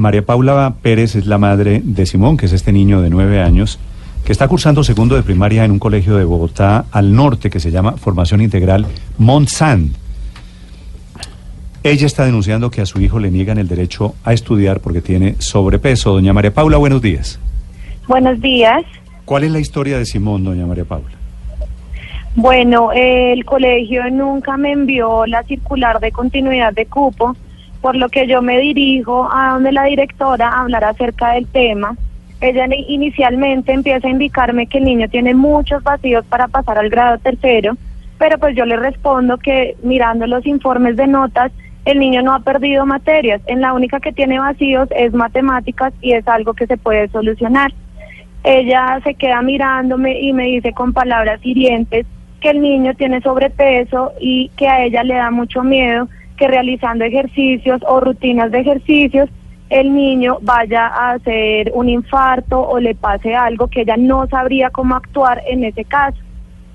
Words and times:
María 0.00 0.22
Paula 0.22 0.76
Pérez 0.80 1.14
es 1.14 1.26
la 1.26 1.36
madre 1.36 1.82
de 1.84 2.06
Simón, 2.06 2.38
que 2.38 2.46
es 2.46 2.52
este 2.52 2.72
niño 2.72 3.02
de 3.02 3.10
nueve 3.10 3.42
años, 3.42 3.78
que 4.24 4.32
está 4.32 4.48
cursando 4.48 4.82
segundo 4.82 5.14
de 5.14 5.22
primaria 5.22 5.62
en 5.62 5.72
un 5.72 5.78
colegio 5.78 6.16
de 6.16 6.24
Bogotá 6.24 6.86
al 6.90 7.14
norte 7.14 7.50
que 7.50 7.60
se 7.60 7.70
llama 7.70 7.92
Formación 7.98 8.40
Integral 8.40 8.86
Montsant. 9.18 9.94
Ella 11.82 12.06
está 12.06 12.24
denunciando 12.24 12.70
que 12.70 12.80
a 12.80 12.86
su 12.86 12.98
hijo 13.02 13.18
le 13.18 13.30
niegan 13.30 13.58
el 13.58 13.68
derecho 13.68 14.14
a 14.24 14.32
estudiar 14.32 14.80
porque 14.80 15.02
tiene 15.02 15.34
sobrepeso. 15.38 16.12
Doña 16.12 16.32
María 16.32 16.54
Paula, 16.54 16.78
buenos 16.78 17.02
días. 17.02 17.38
Buenos 18.08 18.40
días. 18.40 18.82
¿Cuál 19.26 19.44
es 19.44 19.50
la 19.50 19.60
historia 19.60 19.98
de 19.98 20.06
Simón, 20.06 20.44
doña 20.44 20.64
María 20.64 20.86
Paula? 20.86 21.10
Bueno, 22.36 22.90
el 22.94 23.44
colegio 23.44 24.10
nunca 24.10 24.56
me 24.56 24.72
envió 24.72 25.26
la 25.26 25.42
circular 25.42 26.00
de 26.00 26.10
continuidad 26.10 26.72
de 26.72 26.86
cupo, 26.86 27.36
por 27.80 27.96
lo 27.96 28.08
que 28.08 28.26
yo 28.26 28.42
me 28.42 28.58
dirijo 28.58 29.28
a 29.32 29.52
donde 29.52 29.72
la 29.72 29.84
directora 29.84 30.48
a 30.48 30.62
hablar 30.62 30.84
acerca 30.84 31.32
del 31.32 31.46
tema. 31.46 31.96
Ella 32.40 32.66
inicialmente 32.88 33.72
empieza 33.72 34.06
a 34.06 34.10
indicarme 34.10 34.66
que 34.66 34.78
el 34.78 34.84
niño 34.84 35.08
tiene 35.08 35.34
muchos 35.34 35.82
vacíos 35.82 36.24
para 36.26 36.48
pasar 36.48 36.78
al 36.78 36.88
grado 36.88 37.18
tercero, 37.18 37.76
pero 38.18 38.38
pues 38.38 38.56
yo 38.56 38.64
le 38.64 38.76
respondo 38.76 39.38
que 39.38 39.76
mirando 39.82 40.26
los 40.26 40.46
informes 40.46 40.96
de 40.96 41.06
notas, 41.06 41.52
el 41.84 41.98
niño 41.98 42.22
no 42.22 42.34
ha 42.34 42.40
perdido 42.40 42.84
materias, 42.84 43.40
en 43.46 43.60
la 43.60 43.72
única 43.72 44.00
que 44.00 44.12
tiene 44.12 44.38
vacíos 44.38 44.88
es 44.94 45.12
matemáticas 45.14 45.92
y 46.02 46.12
es 46.12 46.26
algo 46.28 46.54
que 46.54 46.66
se 46.66 46.76
puede 46.76 47.08
solucionar. 47.08 47.72
Ella 48.44 49.00
se 49.04 49.14
queda 49.14 49.42
mirándome 49.42 50.20
y 50.20 50.32
me 50.32 50.44
dice 50.44 50.72
con 50.72 50.92
palabras 50.92 51.40
hirientes 51.42 52.06
que 52.40 52.50
el 52.50 52.62
niño 52.62 52.94
tiene 52.94 53.20
sobrepeso 53.20 54.12
y 54.18 54.50
que 54.56 54.66
a 54.66 54.84
ella 54.84 55.02
le 55.04 55.14
da 55.14 55.30
mucho 55.30 55.62
miedo 55.62 56.08
que 56.40 56.48
realizando 56.48 57.04
ejercicios 57.04 57.82
o 57.86 58.00
rutinas 58.00 58.50
de 58.50 58.60
ejercicios 58.60 59.28
el 59.68 59.94
niño 59.94 60.38
vaya 60.40 60.86
a 60.86 61.12
hacer 61.12 61.70
un 61.74 61.90
infarto 61.90 62.58
o 62.58 62.80
le 62.80 62.94
pase 62.94 63.36
algo 63.36 63.68
que 63.68 63.82
ella 63.82 63.98
no 63.98 64.26
sabría 64.26 64.70
cómo 64.70 64.96
actuar 64.96 65.42
en 65.46 65.64
ese 65.64 65.84
caso. 65.84 66.16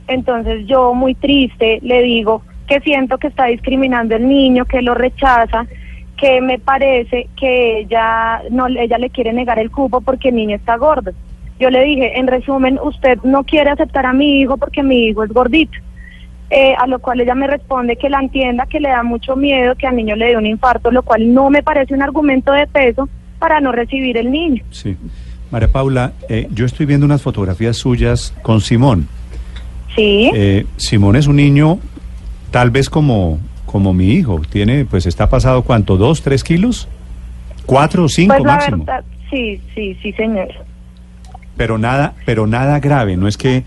Entonces 0.07 0.67
yo 0.67 0.93
muy 0.93 1.15
triste 1.15 1.79
le 1.81 2.03
digo, 2.03 2.43
que 2.67 2.79
siento 2.81 3.17
que 3.17 3.27
está 3.27 3.45
discriminando 3.45 4.15
al 4.15 4.27
niño, 4.27 4.65
que 4.65 4.83
lo 4.83 4.93
rechaza, 4.93 5.65
que 6.15 6.41
me 6.41 6.59
parece 6.59 7.27
que 7.35 7.79
ella 7.79 8.43
no 8.51 8.67
ella 8.67 8.99
le 8.99 9.09
quiere 9.09 9.33
negar 9.33 9.57
el 9.57 9.71
cupo 9.71 9.99
porque 9.99 10.29
el 10.29 10.35
niño 10.35 10.55
está 10.55 10.77
gordo. 10.77 11.11
Yo 11.59 11.71
le 11.71 11.83
dije, 11.83 12.19
en 12.19 12.27
resumen, 12.27 12.79
usted 12.83 13.17
no 13.23 13.43
quiere 13.43 13.71
aceptar 13.71 14.05
a 14.05 14.13
mi 14.13 14.41
hijo 14.41 14.57
porque 14.57 14.83
mi 14.83 15.07
hijo 15.07 15.23
es 15.23 15.33
gordito. 15.33 15.79
Eh, 16.51 16.75
a 16.77 16.85
lo 16.85 16.99
cual 16.99 17.19
ella 17.21 17.33
me 17.33 17.47
responde 17.47 17.95
que 17.95 18.07
la 18.07 18.19
entienda, 18.19 18.67
que 18.67 18.79
le 18.79 18.89
da 18.89 19.01
mucho 19.01 19.35
miedo 19.35 19.73
que 19.75 19.87
al 19.87 19.95
niño 19.95 20.15
le 20.15 20.27
dé 20.27 20.37
un 20.37 20.45
infarto, 20.45 20.91
lo 20.91 21.01
cual 21.01 21.33
no 21.33 21.49
me 21.49 21.63
parece 21.63 21.95
un 21.95 22.03
argumento 22.03 22.51
de 22.51 22.67
peso 22.67 23.09
para 23.39 23.59
no 23.59 23.71
recibir 23.71 24.15
el 24.17 24.31
niño. 24.31 24.63
Sí. 24.69 24.95
María 25.49 25.71
Paula, 25.71 26.13
eh, 26.29 26.47
yo 26.51 26.65
estoy 26.65 26.85
viendo 26.85 27.05
unas 27.05 27.21
fotografías 27.21 27.77
suyas 27.77 28.33
con 28.43 28.61
Simón. 28.61 29.07
Sí. 29.95 30.29
Eh, 30.35 30.65
Simón 30.77 31.15
es 31.15 31.27
un 31.27 31.37
niño 31.37 31.79
tal 32.51 32.69
vez 32.69 32.89
como, 32.89 33.39
como 33.65 33.93
mi 33.93 34.11
hijo. 34.11 34.41
Tiene, 34.49 34.85
pues 34.85 35.05
está 35.05 35.29
pasado 35.29 35.63
cuánto, 35.63 35.97
dos, 35.97 36.21
tres 36.21 36.43
kilos, 36.43 36.87
cuatro 37.65 38.03
o 38.05 38.09
cinco 38.09 38.35
pues 38.35 38.45
la 38.45 38.53
máximo. 38.53 38.77
verdad, 38.85 39.03
sí, 39.31 39.59
sí, 39.73 39.97
sí, 40.01 40.11
señor. 40.13 40.49
Pero 41.57 41.77
nada, 41.77 42.13
pero 42.25 42.47
nada 42.47 42.79
grave. 42.79 43.17
No 43.17 43.27
es 43.27 43.37
que 43.37 43.63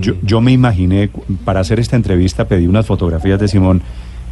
yo, 0.00 0.14
yo 0.22 0.40
me 0.40 0.52
imaginé 0.52 1.10
para 1.44 1.60
hacer 1.60 1.80
esta 1.80 1.96
entrevista 1.96 2.46
pedí 2.46 2.66
unas 2.66 2.86
fotografías 2.86 3.40
de 3.40 3.48
Simón 3.48 3.82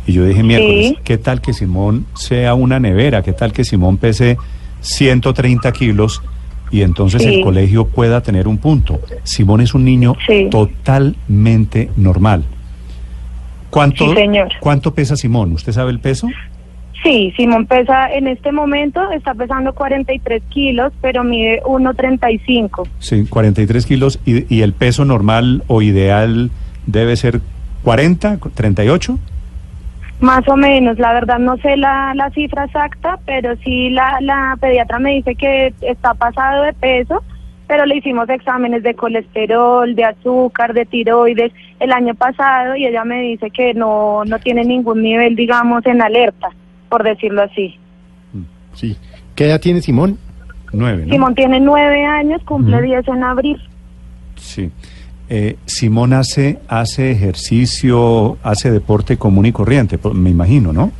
y 0.07 0.13
yo 0.13 0.25
dije 0.25 0.43
miércoles, 0.43 0.89
Sí. 0.89 0.99
¿qué 1.03 1.19
tal 1.19 1.41
que 1.41 1.53
Simón 1.53 2.07
sea 2.15 2.55
una 2.55 2.79
nevera? 2.79 3.23
¿Qué 3.23 3.33
tal 3.33 3.53
que 3.53 3.65
Simón 3.65 3.97
pese 3.97 4.37
130 4.81 5.73
kilos? 5.73 6.23
Y 6.71 6.83
entonces 6.83 7.23
Sí. 7.23 7.29
el 7.37 7.43
colegio 7.43 7.87
pueda 7.87 8.21
tener 8.23 8.47
un 8.49 8.59
punto. 8.59 9.01
Simón 9.23 9.61
es 9.61 9.75
un 9.75 9.85
niño 9.85 10.15
Sí. 10.27 10.49
totalmente 10.51 11.91
normal. 11.97 12.45
¿Cuánto, 13.71 14.15
señor. 14.15 14.49
¿Cuánto 14.61 14.95
pesa 14.95 15.17
Simón? 15.17 15.53
¿Usted 15.53 15.73
sabe 15.73 15.91
el 15.91 15.99
peso? 16.01 16.29
Sí, 17.05 17.35
Simón 17.37 17.67
pesa 17.67 18.11
en 18.11 18.27
este 18.29 18.51
momento, 18.51 19.11
está 19.11 19.35
pesando 19.35 19.75
43 19.75 20.43
kilos, 20.49 20.91
pero 21.03 21.23
mide 21.23 21.63
1,35. 21.63 22.89
Sí, 22.99 23.27
43 23.27 23.85
kilos. 23.85 24.19
¿Y, 24.25 24.53
y 24.53 24.63
el 24.63 24.73
peso 24.73 25.05
normal 25.05 25.63
o 25.67 25.83
ideal 25.83 26.51
debe 26.87 27.15
ser 27.17 27.41
40, 27.83 28.39
38? 28.55 29.19
Más 30.21 30.49
o 30.49 30.57
menos, 30.57 30.99
la 30.99 31.13
verdad 31.13 31.39
no 31.39 31.59
sé 31.59 31.77
la, 31.77 32.15
la 32.15 32.31
cifra 32.31 32.65
exacta, 32.65 33.19
pero 33.27 33.55
sí 33.57 33.91
la, 33.91 34.19
la 34.23 34.57
pediatra 34.59 34.99
me 34.99 35.13
dice 35.13 35.35
que 35.35 35.75
está 35.83 36.15
pasado 36.15 36.63
de 36.63 36.73
peso, 36.73 37.23
pero 37.67 37.85
le 37.85 37.97
hicimos 37.97 38.31
exámenes 38.31 38.83
de 38.83 38.95
colesterol, 38.95 39.95
de 39.95 40.05
azúcar, 40.05 40.73
de 40.73 40.87
tiroides 40.87 41.53
el 41.81 41.93
año 41.93 42.15
pasado 42.15 42.77
y 42.77 42.87
ella 42.87 43.05
me 43.05 43.21
dice 43.21 43.51
que 43.51 43.75
no, 43.75 44.25
no 44.25 44.39
tiene 44.39 44.65
ningún 44.65 45.03
nivel, 45.03 45.37
digamos, 45.37 45.85
en 45.85 46.01
alerta, 46.01 46.49
por 46.95 47.03
decirlo 47.03 47.43
así. 47.43 47.77
Sí. 48.75 48.97
¿Qué 49.35 49.47
edad 49.47 49.61
tiene 49.61 49.83
Simón? 49.83 50.17
9, 50.73 51.07
¿no? 51.07 51.13
Simón 51.13 51.35
tiene 51.35 51.59
nueve 51.59 52.05
años, 52.05 52.41
cumple. 52.45 52.81
10 52.83 53.09
en 53.09 53.25
abril. 53.25 53.61
Sí. 54.37 54.71
Eh, 55.29 55.57
Simón 55.65 56.13
hace, 56.13 56.61
hace 56.69 57.11
ejercicio, 57.11 58.37
hace 58.45 58.71
deporte 58.71 59.17
común 59.17 59.47
y 59.47 59.51
corriente, 59.51 59.99
me 60.13 60.31
imagino, 60.31 60.73
¿no? 60.73 60.93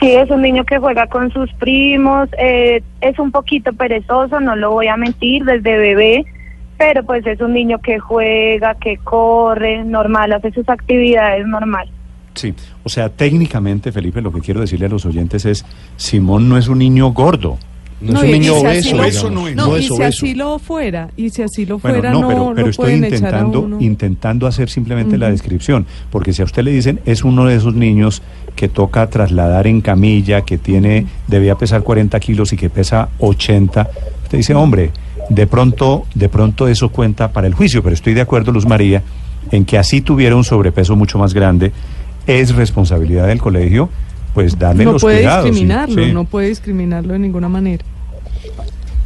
Sí, 0.00 0.14
es 0.14 0.30
un 0.30 0.40
niño 0.40 0.64
que 0.64 0.78
juega 0.78 1.06
con 1.08 1.30
sus 1.30 1.52
primos, 1.56 2.30
eh, 2.38 2.82
es 3.02 3.18
un 3.18 3.32
poquito 3.32 3.74
perezoso, 3.74 4.40
no 4.40 4.56
lo 4.56 4.70
voy 4.70 4.86
a 4.88 4.96
mentir, 4.96 5.44
desde 5.44 5.76
bebé, 5.76 6.24
pero 6.78 7.04
pues 7.04 7.26
es 7.26 7.38
un 7.42 7.52
niño 7.52 7.80
que 7.82 7.98
juega, 7.98 8.76
que 8.76 8.96
corre, 8.96 9.84
normal, 9.84 10.32
hace 10.32 10.52
sus 10.52 10.66
actividades 10.70 11.46
normal. 11.46 11.90
Sí. 12.34 12.54
O 12.84 12.88
sea, 12.88 13.08
técnicamente, 13.08 13.92
Felipe, 13.92 14.20
lo 14.22 14.32
que 14.32 14.40
quiero 14.40 14.60
decirle 14.60 14.86
a 14.86 14.88
los 14.88 15.04
oyentes 15.06 15.44
es, 15.44 15.64
Simón 15.96 16.48
no 16.48 16.56
es 16.56 16.68
un 16.68 16.78
niño 16.78 17.08
gordo. 17.12 17.58
No, 18.00 18.20
es 18.20 18.24
y- 18.24 18.28
un 18.30 18.34
y 18.34 18.38
niño 18.40 18.54
si 18.54 18.60
obeso. 18.94 19.28
lo- 19.28 19.34
no 19.34 19.46
es. 19.48 19.54
No, 19.54 19.66
No 19.66 19.76
y 19.76 19.80
es 19.80 19.86
si 19.86 19.92
obeso. 19.92 20.24
así 20.24 20.34
lo 20.34 20.58
fuera, 20.58 21.10
y 21.16 21.30
si 21.30 21.42
así 21.42 21.64
lo 21.66 21.78
Bueno, 21.78 21.98
fuera, 21.98 22.10
no, 22.12 22.22
no, 22.22 22.28
pero, 22.28 22.52
pero 22.54 22.66
lo 22.66 22.70
estoy 22.70 22.84
pueden 22.84 23.04
echar 23.04 23.12
a 23.12 23.38
intentando, 23.38 23.60
uno. 23.60 23.80
intentando 23.80 24.46
hacer 24.48 24.68
simplemente 24.70 25.16
la 25.18 25.30
descripción, 25.30 25.86
porque 26.10 26.32
si 26.32 26.42
a 26.42 26.44
usted 26.46 26.64
le 26.64 26.72
dicen 26.72 26.98
es 27.06 27.22
uno 27.22 27.44
de 27.44 27.54
esos 27.54 27.74
niños 27.74 28.22
que 28.56 28.68
toca 28.68 29.08
trasladar 29.08 29.68
en 29.68 29.80
camilla, 29.82 30.40
que 30.42 30.58
tiene, 30.58 31.06
debía 31.28 31.54
pesar 31.54 31.82
40 31.84 32.18
kilos 32.18 32.52
y 32.52 32.56
que 32.56 32.70
pesa 32.70 33.08
80, 33.20 33.88
usted 34.24 34.36
dice, 34.38 34.54
hombre, 34.56 34.90
de 35.28 35.46
pronto, 35.46 36.04
de 36.16 36.28
pronto 36.28 36.66
eso 36.66 36.88
cuenta 36.88 37.30
para 37.30 37.46
el 37.46 37.54
juicio, 37.54 37.84
pero 37.84 37.94
estoy 37.94 38.14
de 38.14 38.20
acuerdo, 38.22 38.50
Luz 38.50 38.66
María, 38.66 39.00
en 39.52 39.64
que 39.64 39.78
así 39.78 40.00
tuviera 40.00 40.34
un 40.34 40.42
sobrepeso 40.44 40.96
mucho 40.96 41.18
más 41.18 41.34
grande, 41.34 41.70
es 42.26 42.54
responsabilidad 42.54 43.26
del 43.26 43.40
colegio, 43.40 43.88
pues 44.34 44.58
darle 44.58 44.84
no 44.84 44.92
los 44.92 45.02
puede 45.02 45.18
cuidados. 45.18 45.44
discriminarlo, 45.44 46.04
sí. 46.04 46.12
no 46.12 46.24
puede 46.24 46.48
discriminarlo 46.48 47.12
de 47.12 47.18
ninguna 47.18 47.48
manera. 47.48 47.84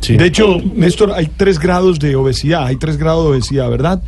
Sí. 0.01 0.17
De 0.17 0.27
hecho, 0.27 0.59
Néstor, 0.75 1.13
hay 1.13 1.27
tres 1.37 1.59
grados 1.59 1.99
de 1.99 2.15
obesidad, 2.15 2.67
hay 2.67 2.77
tres 2.77 2.97
grados 2.97 3.25
de 3.25 3.31
obesidad, 3.31 3.69
¿verdad? 3.71 4.03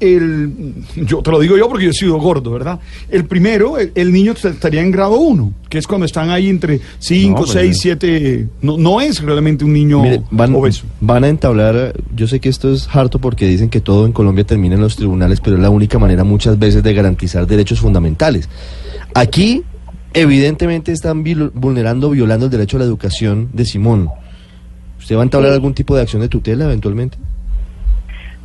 El, 0.00 0.74
yo 0.96 1.22
te 1.22 1.30
lo 1.30 1.38
digo 1.38 1.56
yo 1.56 1.68
porque 1.68 1.84
yo 1.84 1.90
he 1.90 1.94
sido 1.94 2.18
gordo, 2.18 2.50
¿verdad? 2.50 2.80
El 3.08 3.24
primero, 3.26 3.78
el, 3.78 3.92
el 3.94 4.12
niño 4.12 4.32
estaría 4.32 4.82
en 4.82 4.90
grado 4.90 5.16
1, 5.18 5.52
que 5.68 5.78
es 5.78 5.86
cuando 5.86 6.04
están 6.04 6.30
ahí 6.30 6.48
entre 6.48 6.80
5, 6.98 7.30
No, 7.30 7.36
pues, 7.36 7.50
6, 7.52 7.76
eh. 7.76 7.78
7. 7.80 8.48
No, 8.62 8.76
no 8.76 9.00
es 9.00 9.22
realmente 9.22 9.64
un 9.64 9.72
niño 9.72 10.02
Mire, 10.02 10.22
van, 10.30 10.54
obeso. 10.54 10.84
van 11.00 11.24
a 11.24 11.28
entablar, 11.28 11.94
yo 12.14 12.26
sé 12.26 12.40
que 12.40 12.48
esto 12.48 12.72
es 12.72 12.88
harto 12.92 13.18
porque 13.20 13.46
dicen 13.46 13.70
que 13.70 13.80
todo 13.80 14.04
en 14.04 14.12
Colombia 14.12 14.44
termina 14.44 14.74
en 14.74 14.80
los 14.80 14.96
tribunales, 14.96 15.40
pero 15.40 15.56
es 15.56 15.62
la 15.62 15.70
única 15.70 15.98
manera 15.98 16.24
muchas 16.24 16.58
veces 16.58 16.82
de 16.82 16.92
garantizar 16.92 17.46
derechos 17.46 17.80
fundamentales. 17.80 18.48
Aquí, 19.14 19.62
evidentemente, 20.12 20.90
están 20.92 21.24
vulnerando, 21.54 22.10
violando 22.10 22.46
el 22.46 22.50
derecho 22.52 22.76
a 22.76 22.80
la 22.80 22.86
educación 22.86 23.48
de 23.52 23.64
Simón. 23.64 24.08
¿Usted 24.98 25.16
va 25.16 25.20
a 25.20 25.24
entablar 25.24 25.52
algún 25.52 25.72
tipo 25.74 25.94
de 25.94 26.02
acción 26.02 26.20
de 26.22 26.28
tutela 26.28 26.64
eventualmente? 26.64 27.16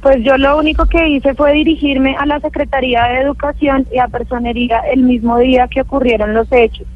Pues 0.01 0.24
yo 0.24 0.38
lo 0.38 0.57
único 0.57 0.86
que 0.86 1.10
hice 1.10 1.34
fue 1.34 1.51
dirigirme 1.54 2.16
a 2.18 2.25
la 2.25 2.40
Secretaría 2.40 3.04
de 3.06 3.22
Educación 3.22 3.86
y 3.94 4.00
a 4.00 4.07
Personería 4.07 4.80
el 4.94 5.04
mismo 5.04 5.38
día 5.40 5.68
que 5.68 5.81
ocurrieron 5.81 6.34
los 6.34 6.50
hechos. 6.51 6.88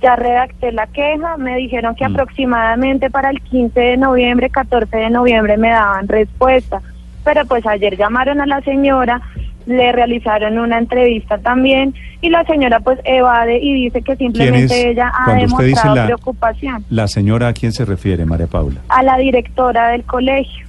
Ya 0.00 0.14
redacté 0.16 0.70
la 0.72 0.86
queja, 0.86 1.36
me 1.38 1.56
dijeron 1.56 1.94
que 1.96 2.06
Mm. 2.08 2.12
aproximadamente 2.12 3.10
para 3.10 3.30
el 3.30 3.40
15 3.40 3.78
de 3.80 3.96
noviembre, 3.96 4.48
14 4.50 4.96
de 4.96 5.10
noviembre 5.10 5.56
me 5.56 5.70
daban 5.70 6.06
respuesta. 6.08 6.80
Pero 7.24 7.44
pues 7.46 7.66
ayer 7.66 7.96
llamaron 7.96 8.40
a 8.40 8.46
la 8.46 8.60
señora, 8.62 9.20
le 9.66 9.92
realizaron 9.92 10.58
una 10.58 10.78
entrevista 10.78 11.38
también 11.38 11.94
y 12.20 12.30
la 12.30 12.44
señora 12.44 12.80
pues 12.80 12.98
evade 13.04 13.58
y 13.60 13.74
dice 13.84 14.02
que 14.02 14.16
simplemente 14.16 14.90
ella 14.90 15.08
ha 15.16 15.24
Cuando 15.26 15.44
usted 15.44 15.64
dice 15.66 15.66
demostrado 15.66 15.96
la- 15.96 16.04
preocupación 16.06 16.84
La 16.90 17.06
señora, 17.08 17.48
¿a 17.48 17.52
quién 17.52 17.72
se 17.72 17.84
refiere, 17.84 18.24
María 18.24 18.48
Paula? 18.48 18.80
a 18.88 19.02
la 19.04 19.16
directora 19.18 19.88
del 19.90 20.02
colegio. 20.04 20.66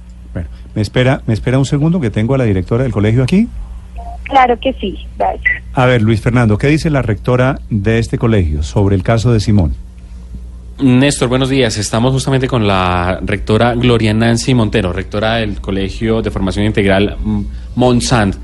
Me 0.74 0.82
espera, 0.82 1.22
me 1.26 1.34
espera 1.34 1.58
un 1.58 1.66
segundo 1.66 2.00
que 2.00 2.10
tengo 2.10 2.34
a 2.34 2.38
la 2.38 2.44
directora 2.44 2.82
del 2.82 2.92
colegio 2.92 3.22
aquí. 3.22 3.48
Claro 4.24 4.58
que 4.58 4.72
sí, 4.74 4.98
gracias. 5.18 5.62
A 5.74 5.86
ver, 5.86 6.02
Luis 6.02 6.20
Fernando, 6.20 6.58
¿qué 6.58 6.68
dice 6.68 6.90
la 6.90 7.02
rectora 7.02 7.60
de 7.70 7.98
este 7.98 8.18
colegio 8.18 8.62
sobre 8.62 8.96
el 8.96 9.02
caso 9.02 9.32
de 9.32 9.40
Simón? 9.40 9.74
Néstor, 10.80 11.28
buenos 11.28 11.50
días. 11.50 11.78
Estamos 11.78 12.12
justamente 12.12 12.48
con 12.48 12.66
la 12.66 13.20
rectora 13.22 13.74
Gloria 13.74 14.12
Nancy 14.12 14.54
Montero, 14.54 14.92
rectora 14.92 15.36
del 15.36 15.60
Colegio 15.60 16.20
de 16.20 16.32
Formación 16.32 16.64
Integral 16.64 17.16
mm, 17.22 17.40
Monsant, 17.76 18.34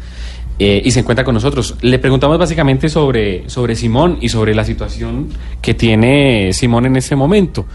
eh, 0.56 0.80
y 0.84 0.90
se 0.92 1.00
encuentra 1.00 1.24
con 1.24 1.34
nosotros. 1.34 1.76
Le 1.80 1.98
preguntamos 1.98 2.38
básicamente 2.38 2.88
sobre, 2.88 3.48
sobre 3.48 3.74
Simón 3.74 4.18
y 4.20 4.28
sobre 4.28 4.54
la 4.54 4.64
situación 4.64 5.28
que 5.60 5.74
tiene 5.74 6.52
Simón 6.52 6.86
en 6.86 6.96
este 6.96 7.16
momento. 7.16 7.66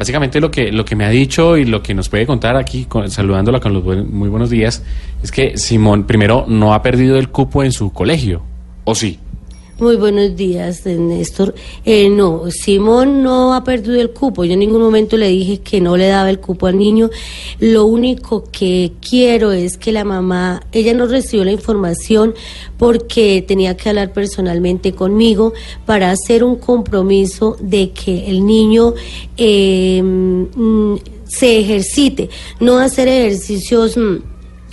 Básicamente 0.00 0.40
lo 0.40 0.50
que, 0.50 0.72
lo 0.72 0.82
que 0.82 0.96
me 0.96 1.04
ha 1.04 1.10
dicho 1.10 1.58
y 1.58 1.66
lo 1.66 1.82
que 1.82 1.92
nos 1.92 2.08
puede 2.08 2.24
contar 2.24 2.56
aquí, 2.56 2.86
con- 2.86 3.10
saludándola 3.10 3.60
con 3.60 3.74
los 3.74 3.84
muy 3.84 4.30
buenos 4.30 4.48
días, 4.48 4.82
es 5.22 5.30
que 5.30 5.58
Simón, 5.58 6.04
primero, 6.04 6.46
no 6.48 6.72
ha 6.72 6.80
perdido 6.80 7.18
el 7.18 7.28
cupo 7.28 7.62
en 7.62 7.70
su 7.70 7.92
colegio, 7.92 8.40
¿o 8.84 8.94
sí? 8.94 9.18
Muy 9.80 9.96
buenos 9.96 10.36
días, 10.36 10.84
Néstor. 10.84 11.54
Eh, 11.86 12.10
no, 12.10 12.50
Simón 12.50 13.22
no 13.22 13.54
ha 13.54 13.64
perdido 13.64 13.98
el 13.98 14.10
cupo. 14.10 14.44
Yo 14.44 14.52
en 14.52 14.58
ningún 14.58 14.82
momento 14.82 15.16
le 15.16 15.28
dije 15.28 15.60
que 15.60 15.80
no 15.80 15.96
le 15.96 16.06
daba 16.08 16.28
el 16.28 16.38
cupo 16.38 16.66
al 16.66 16.76
niño. 16.76 17.08
Lo 17.60 17.86
único 17.86 18.44
que 18.52 18.92
quiero 19.00 19.52
es 19.52 19.78
que 19.78 19.90
la 19.90 20.04
mamá, 20.04 20.62
ella 20.72 20.92
no 20.92 21.06
recibió 21.06 21.46
la 21.46 21.52
información 21.52 22.34
porque 22.76 23.42
tenía 23.48 23.74
que 23.78 23.88
hablar 23.88 24.12
personalmente 24.12 24.92
conmigo 24.92 25.54
para 25.86 26.10
hacer 26.10 26.44
un 26.44 26.56
compromiso 26.56 27.56
de 27.58 27.92
que 27.92 28.28
el 28.28 28.44
niño 28.44 28.92
eh, 29.38 30.02
mm, 30.02 30.96
se 31.24 31.58
ejercite, 31.58 32.28
no 32.60 32.78
hacer 32.80 33.08
ejercicios... 33.08 33.96
mm, 33.96 34.29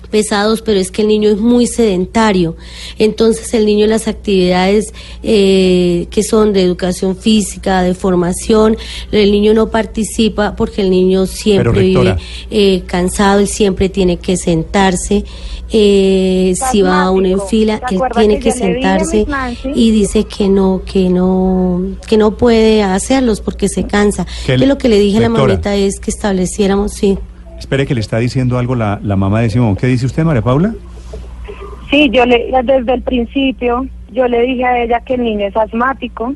pesados, 0.07 0.62
pero 0.62 0.80
es 0.80 0.92
que 0.92 1.01
el 1.01 1.07
niño 1.07 1.30
es 1.30 1.38
muy 1.38 1.68
sedentario. 1.68 2.56
Entonces 2.98 3.54
el 3.54 3.65
niño 3.65 3.88
las 3.88 4.07
actividades 4.07 4.94
eh, 5.24 6.07
que 6.09 6.24
son 6.24 6.54
de 6.54 6.62
educación 6.62 7.15
física, 7.15 7.81
de 7.81 7.94
formación, 7.94 8.77
el 9.12 9.31
niño 9.31 9.54
no 9.54 9.69
participa 9.69 10.56
porque 10.56 10.81
el 10.81 10.89
niño 10.89 11.25
siempre 11.25 11.71
Pero, 11.71 11.81
vive 11.81 12.15
eh, 12.50 12.83
cansado, 12.86 13.39
él 13.39 13.48
siempre 13.48 13.89
tiene 13.89 14.18
que 14.18 14.38
sentarse. 14.38 15.24
Eh, 15.69 16.54
si 16.71 16.81
va 16.81 17.04
a 17.04 17.12
una 17.12 17.27
en 17.27 17.42
fila, 17.42 17.81
¿Se 17.89 17.95
él 17.95 18.01
tiene 18.15 18.39
que 18.39 18.51
sentarse 18.51 19.25
y 19.75 19.92
dice 19.92 20.24
que 20.24 20.48
no, 20.48 20.81
que 20.86 21.09
no, 21.09 21.81
que 22.07 22.15
no 22.15 22.38
puede 22.38 22.83
hacerlos 22.83 23.42
porque 23.42 23.68
se 23.68 23.86
cansa. 23.86 24.25
Que 24.45 24.57
lo 24.57 24.77
que 24.77 24.88
le 24.88 24.98
dije 24.98 25.18
a 25.18 25.21
la 25.21 25.30
mamita 25.30 25.75
es 25.75 26.00
que 26.00 26.12
estableciéramos, 26.12 26.94
sí. 26.94 27.18
Espere 27.57 27.86
que 27.86 27.94
le 27.94 28.01
está 28.01 28.18
diciendo 28.18 28.57
algo 28.57 28.75
la, 28.75 29.00
la 29.04 29.15
mamá 29.15 29.42
de 29.42 29.50
Simón. 29.50 29.75
¿Qué 29.75 29.88
dice 29.88 30.06
usted, 30.06 30.24
María 30.24 30.42
Paula? 30.42 30.74
Sí, 31.89 32.09
yo 32.12 32.25
le, 32.25 32.51
desde 32.63 32.94
el 32.94 33.01
principio, 33.01 33.88
yo 34.12 34.27
le 34.27 34.42
dije 34.42 34.65
a 34.65 34.83
ella 34.83 35.00
que 35.01 35.15
el 35.15 35.24
niño 35.24 35.48
es 35.48 35.56
asmático, 35.56 36.33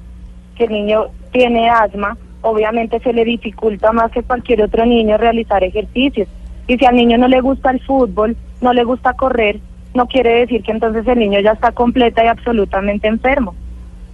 que 0.56 0.64
el 0.66 0.72
niño 0.72 1.06
tiene 1.32 1.70
asma, 1.70 2.18
obviamente 2.42 3.00
se 3.00 3.14
le 3.14 3.26
dificulta 3.26 3.92
más 3.92 4.12
que 4.12 4.24
cualquier 4.24 4.64
otro 4.64 4.86
niño 4.86 5.18
realizar 5.18 5.64
ejercicios. 5.64 6.28
Y 6.68 6.78
si 6.78 6.86
al 6.86 6.96
niño 6.96 7.18
no 7.18 7.28
le 7.28 7.42
gusta 7.42 7.72
el 7.72 7.82
fútbol, 7.82 8.36
no 8.62 8.74
le 8.74 8.84
gusta 8.84 9.14
correr, 9.14 9.60
no 9.94 10.08
quiere 10.08 10.40
decir 10.42 10.64
que 10.64 10.72
entonces 10.72 11.06
el 11.08 11.20
niño 11.20 11.40
ya 11.42 11.52
está 11.52 11.72
completa 11.72 12.24
y 12.24 12.28
absolutamente 12.28 13.08
enfermo. 13.08 13.56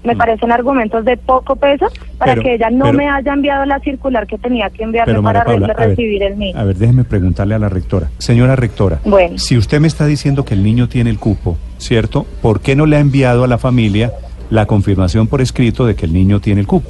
Me 0.07 0.15
parecen 0.15 0.51
argumentos 0.51 1.04
de 1.06 1.18
poco 1.18 1.56
peso 1.56 1.88
para 2.18 2.31
Mm. 2.31 2.36
Pero- 2.36 2.42
que 2.44 2.54
ella 2.56 2.69
no 2.69 2.86
pero- 2.86 2.98
me 2.98 3.09
haya 3.09 3.33
enviado 3.33 3.65
la 3.65 3.80
circular 3.80 4.25
que 4.25 4.38
tenía 4.38 4.69
que 4.69 4.83
enviarme 4.83 5.13
Pero 5.13 5.24
para 5.24 5.44
Paula, 5.44 5.68
ver, 5.68 5.77
recibir 5.89 6.24
el 6.24 6.39
niño. 6.39 6.57
a 6.57 6.63
ver, 6.63 6.75
déjeme 6.77 7.04
preguntarle 7.04 7.56
a 7.56 7.59
la 7.59 7.69
rectora. 7.69 8.09
Señora 8.18 8.56
rectora, 8.56 9.00
Bueno. 9.06 9.38
si 9.38 9.57
usted 9.57 9.80
me 9.80 9.88
está 9.88 10.06
diciendo 10.06 10.45
que 10.45 10.54
el 10.54 10.63
niño 10.63 10.88
tiene 10.88 11.09
el 11.09 11.19
cupo, 11.19 11.57
¿cierto? 11.77 12.25
¿Por 12.42 12.62
qué 12.62 12.75
no 12.75 12.86
le 12.86 12.95
ha 12.95 13.00
enviado 13.00 13.44
a 13.44 13.48
la 13.48 13.57
familia 13.57 14.12
la 14.50 14.65
confirmación 14.65 15.27
por 15.27 15.42
escrito 15.42 15.86
de 15.86 15.95
que 15.95 16.06
el 16.06 16.13
niño 16.13 16.39
tiene 16.39 16.62
el 16.62 16.68
cupo? 16.68 16.89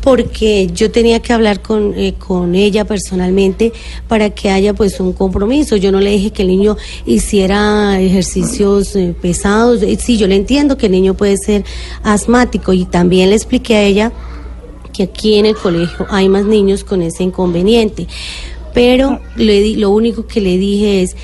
Porque 0.00 0.68
yo 0.72 0.90
tenía 0.90 1.20
que 1.20 1.32
hablar 1.32 1.62
con, 1.62 1.94
eh, 1.96 2.14
con 2.18 2.54
ella 2.54 2.84
personalmente 2.84 3.72
para 4.08 4.30
que 4.30 4.50
haya 4.50 4.74
pues 4.74 5.00
un 5.00 5.12
compromiso. 5.12 5.76
Yo 5.76 5.92
no 5.92 6.00
le 6.00 6.10
dije 6.10 6.30
que 6.30 6.42
el 6.42 6.48
niño 6.48 6.76
hiciera 7.06 8.00
ejercicios 8.00 8.94
eh, 8.96 9.14
pesados. 9.20 9.80
Sí, 9.98 10.16
yo 10.16 10.26
le 10.26 10.36
entiendo 10.36 10.76
que 10.76 10.86
el 10.86 10.92
niño 10.92 11.14
puede 11.14 11.36
ser 11.36 11.64
asmático 12.02 12.72
y 12.72 12.84
también 12.84 13.30
le 13.30 13.36
expliqué 13.36 13.76
a 13.76 13.82
ella 13.82 14.12
que 14.92 15.04
aquí 15.04 15.36
en 15.36 15.46
el 15.46 15.56
colegio 15.56 16.06
hay 16.10 16.28
más 16.28 16.44
niños 16.44 16.84
con 16.84 17.02
ese 17.02 17.22
inconveniente. 17.22 18.06
Pero 18.74 19.20
le 19.36 19.76
lo 19.76 19.90
único 19.90 20.26
que 20.26 20.40
le 20.40 20.56
dije 20.58 21.02
es 21.02 21.16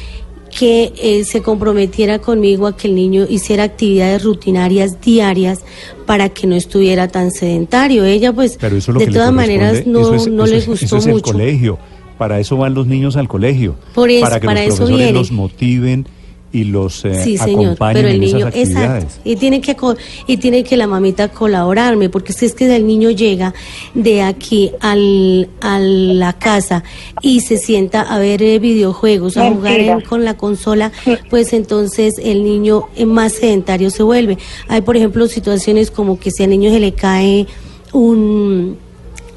que 0.58 0.92
eh, 1.00 1.24
se 1.24 1.40
comprometiera 1.42 2.18
conmigo 2.18 2.66
a 2.66 2.76
que 2.76 2.88
el 2.88 2.94
niño 2.94 3.26
hiciera 3.28 3.62
actividades 3.64 4.24
rutinarias 4.24 5.00
diarias 5.00 5.60
para 6.06 6.30
que 6.30 6.46
no 6.46 6.56
estuviera 6.56 7.06
tan 7.08 7.30
sedentario. 7.30 8.04
Ella 8.04 8.32
pues 8.32 8.56
Pero 8.60 8.76
eso 8.76 8.90
es 8.90 8.94
lo 8.94 9.00
de 9.00 9.06
que 9.06 9.12
todas 9.12 9.32
maneras 9.32 9.86
no, 9.86 10.14
es- 10.14 10.26
no 10.26 10.46
le 10.46 10.60
gustó 10.62 10.84
Eso 10.86 10.96
es 10.96 11.06
el 11.06 11.12
mucho. 11.12 11.32
colegio. 11.32 11.78
Para 12.18 12.40
eso 12.40 12.56
van 12.56 12.74
los 12.74 12.88
niños 12.88 13.16
al 13.16 13.28
colegio. 13.28 13.76
Por 13.94 14.10
eso, 14.10 14.22
para 14.24 14.40
que 14.40 14.46
para 14.46 14.64
los 14.64 14.74
eso 14.74 14.84
profesores 14.86 15.12
los 15.12 15.30
motiven 15.30 16.06
y 16.50 16.64
los 16.64 17.04
eh, 17.04 17.22
Sí, 17.22 17.36
señor, 17.36 17.64
acompañen 17.66 17.94
pero 17.94 18.08
el 18.08 18.14
en 18.14 18.20
niño, 18.22 18.36
esas 18.38 18.46
actividades. 18.48 19.04
exacto, 19.04 19.20
y 19.28 19.36
tiene 19.36 19.60
que 19.60 19.76
co- 19.76 19.96
y 20.26 20.36
tiene 20.38 20.64
que 20.64 20.76
la 20.78 20.86
mamita 20.86 21.28
colaborarme, 21.28 22.08
porque 22.08 22.32
si 22.32 22.46
es 22.46 22.54
que 22.54 22.74
el 22.74 22.86
niño 22.86 23.10
llega 23.10 23.52
de 23.94 24.22
aquí 24.22 24.70
al, 24.80 25.50
a 25.60 25.78
la 25.78 26.32
casa 26.32 26.84
y 27.20 27.40
se 27.40 27.58
sienta 27.58 28.00
a 28.00 28.18
ver 28.18 28.42
eh, 28.42 28.58
videojuegos, 28.58 29.36
a 29.36 29.50
jugar 29.50 29.78
en- 29.78 30.00
con 30.00 30.24
la 30.24 30.38
consola, 30.38 30.90
pues 31.28 31.52
entonces 31.52 32.14
el 32.22 32.42
niño 32.44 32.84
eh, 32.96 33.04
más 33.04 33.32
sedentario 33.34 33.90
se 33.90 34.02
vuelve. 34.02 34.38
Hay, 34.68 34.80
por 34.80 34.96
ejemplo, 34.96 35.26
situaciones 35.28 35.90
como 35.90 36.18
que 36.18 36.30
si 36.30 36.44
al 36.44 36.50
niño 36.50 36.70
se 36.70 36.80
le 36.80 36.92
cae 36.92 37.46
un 37.92 38.76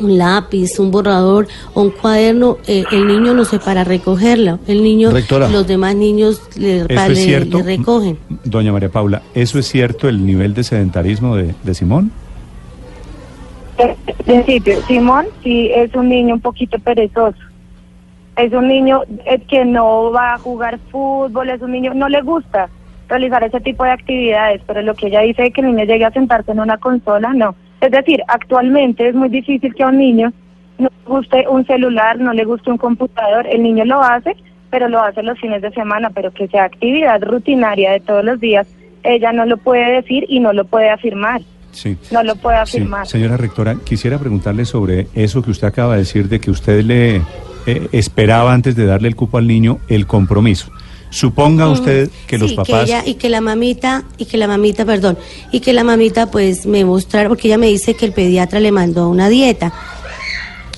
un 0.02 0.18
lápiz, 0.18 0.80
un 0.80 0.92
borrador 0.92 1.48
o 1.74 1.82
un 1.84 1.92
cuaderno, 1.92 2.58
eh, 2.68 2.84
el 2.92 3.08
niño 3.08 3.34
no 3.34 3.46
se 3.46 3.60
para 3.60 3.82
a 3.82 3.84
recogerlo. 3.84 4.60
El 4.68 4.84
niño, 4.84 5.12
Rectora. 5.12 5.50
los 5.50 5.68
demás 5.68 5.96
niños 5.96 6.42
le, 6.58 6.78
¿Eso 6.80 6.88
pa- 6.88 7.06
es 7.08 7.10
le- 7.10 7.16
cierto? 7.16 7.58
le 7.58 7.64
recogen. 7.64 8.18
Doña 8.44 8.72
María 8.72 8.90
Paula, 8.90 9.22
¿eso 9.34 9.60
es 9.60 9.68
cierto 9.68 10.10
el 10.10 10.26
nivel 10.26 10.54
de 10.54 10.64
sedentarismo 10.64 11.36
de, 11.36 11.54
de 11.64 11.74
Simón? 11.74 12.12
En 13.78 13.96
principio, 14.26 14.76
Simón 14.88 15.26
sí 15.44 15.72
es 15.74 15.94
un 15.96 16.10
niño 16.10 16.36
un 16.36 16.42
poquito 16.42 16.78
perezoso. 16.80 17.38
Es 18.36 18.54
un 18.54 18.68
niño 18.68 19.02
eh, 19.26 19.40
que 19.48 19.66
no 19.66 20.12
va 20.12 20.34
a 20.34 20.38
jugar 20.38 20.80
fútbol, 20.92 21.50
es 21.50 21.62
un 21.62 21.72
niño, 21.72 21.94
no 21.94 22.08
le 22.08 22.22
gusta 22.22 22.70
realizar 23.10 23.44
ese 23.44 23.60
tipo 23.60 23.84
de 23.84 23.92
actividades, 23.92 24.62
pero 24.66 24.82
lo 24.84 24.94
que 24.94 25.08
ella 25.08 25.22
dice 25.22 25.42
de 25.42 25.52
que 25.52 25.62
el 25.62 25.68
niño 25.68 25.84
llegue 25.86 26.06
a 26.06 26.12
sentarse 26.12 26.52
en 26.52 26.60
una 26.60 26.78
consola, 26.78 27.34
no. 27.34 27.56
Es 27.82 27.92
decir, 27.92 28.22
actualmente 28.28 29.08
es 29.10 29.16
muy 29.16 29.30
difícil 29.30 29.74
que 29.76 29.84
a 29.84 29.88
un 29.88 29.98
niño 29.98 30.32
no 30.78 30.88
le 30.90 31.14
guste 31.14 31.46
un 31.50 31.66
celular, 31.66 32.20
no 32.20 32.32
le 32.34 32.46
guste 32.46 32.72
un 32.72 32.78
computador, 32.78 33.46
el 33.48 33.62
niño 33.64 33.84
lo 33.86 34.02
hace, 34.02 34.36
pero 34.70 34.88
lo 34.88 35.02
hace 35.02 35.22
los 35.24 35.38
fines 35.40 35.62
de 35.62 35.72
semana, 35.72 36.10
pero 36.12 36.32
que 36.32 36.48
sea 36.48 36.64
actividad 36.64 37.22
rutinaria 37.24 37.92
de 37.92 38.00
todos 38.00 38.24
los 38.24 38.40
días, 38.40 38.68
ella 39.04 39.34
no 39.34 39.46
lo 39.46 39.58
puede 39.58 39.92
decir 40.02 40.26
y 40.30 40.40
no 40.40 40.54
lo 40.54 40.66
puede 40.66 40.90
afirmar, 40.90 41.42
Sí. 41.72 41.98
no 42.12 42.24
lo 42.24 42.36
puede 42.36 42.58
Sí, 42.66 42.78
afirmar. 42.78 43.08
señora 43.08 43.36
rectora, 43.38 43.76
quisiera 43.84 44.18
preguntarle 44.20 44.66
sobre 44.66 45.08
eso 45.16 45.42
que 45.42 45.52
usted 45.52 45.68
acaba 45.68 45.94
de 45.94 46.00
decir 46.00 46.30
de 46.30 46.40
que 46.40 46.52
usted 46.52 46.84
le 46.84 47.22
eh, 47.68 47.88
esperaba 47.92 48.54
antes 48.54 48.76
de 48.76 48.86
darle 48.86 49.08
el 49.08 49.16
cupo 49.16 49.38
al 49.38 49.48
niño 49.48 49.80
el 49.88 50.06
compromiso. 50.08 50.72
Suponga 51.12 51.68
usted 51.70 52.10
que 52.26 52.38
los 52.40 52.50
Sí, 52.52 52.56
papás... 52.56 52.86
ella- 52.90 53.04
y 53.06 53.16
que 53.16 53.30
la 53.30 53.42
mamita, 53.42 54.04
y 54.18 54.26
que 54.26 54.38
la 54.38 54.48
mamita, 54.48 54.86
perdón, 54.86 55.18
y 55.52 55.60
que 55.60 55.74
la 55.74 55.84
mamita 55.84 56.32
pues 56.32 56.66
me 56.66 56.84
mostrara, 56.86 57.28
porque 57.30 57.48
ella 57.50 57.58
me 57.60 57.68
dice 57.68 57.94
que 57.96 58.06
el 58.06 58.14
pediatra 58.14 58.60
le 58.60 58.72
mandó 58.72 59.08
una 59.10 59.28
dieta. 59.30 59.72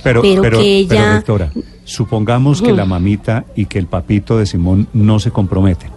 Pero, 0.03 0.21
pero 0.21 0.41
pero, 0.41 0.59
que 0.59 0.77
ella- 0.79 0.89
pero, 1.25 1.37
rectora, 1.37 1.51
supongamos 1.85 2.61
que 2.61 2.73
la 2.73 2.85
mamita 2.85 3.45
y 3.55 3.67
que 3.67 3.79
el 3.79 3.85
papito 3.87 4.37
de 4.37 4.45
Simón 4.45 4.87
no 4.91 5.19
se 5.19 5.31
comprometen. 5.31 5.91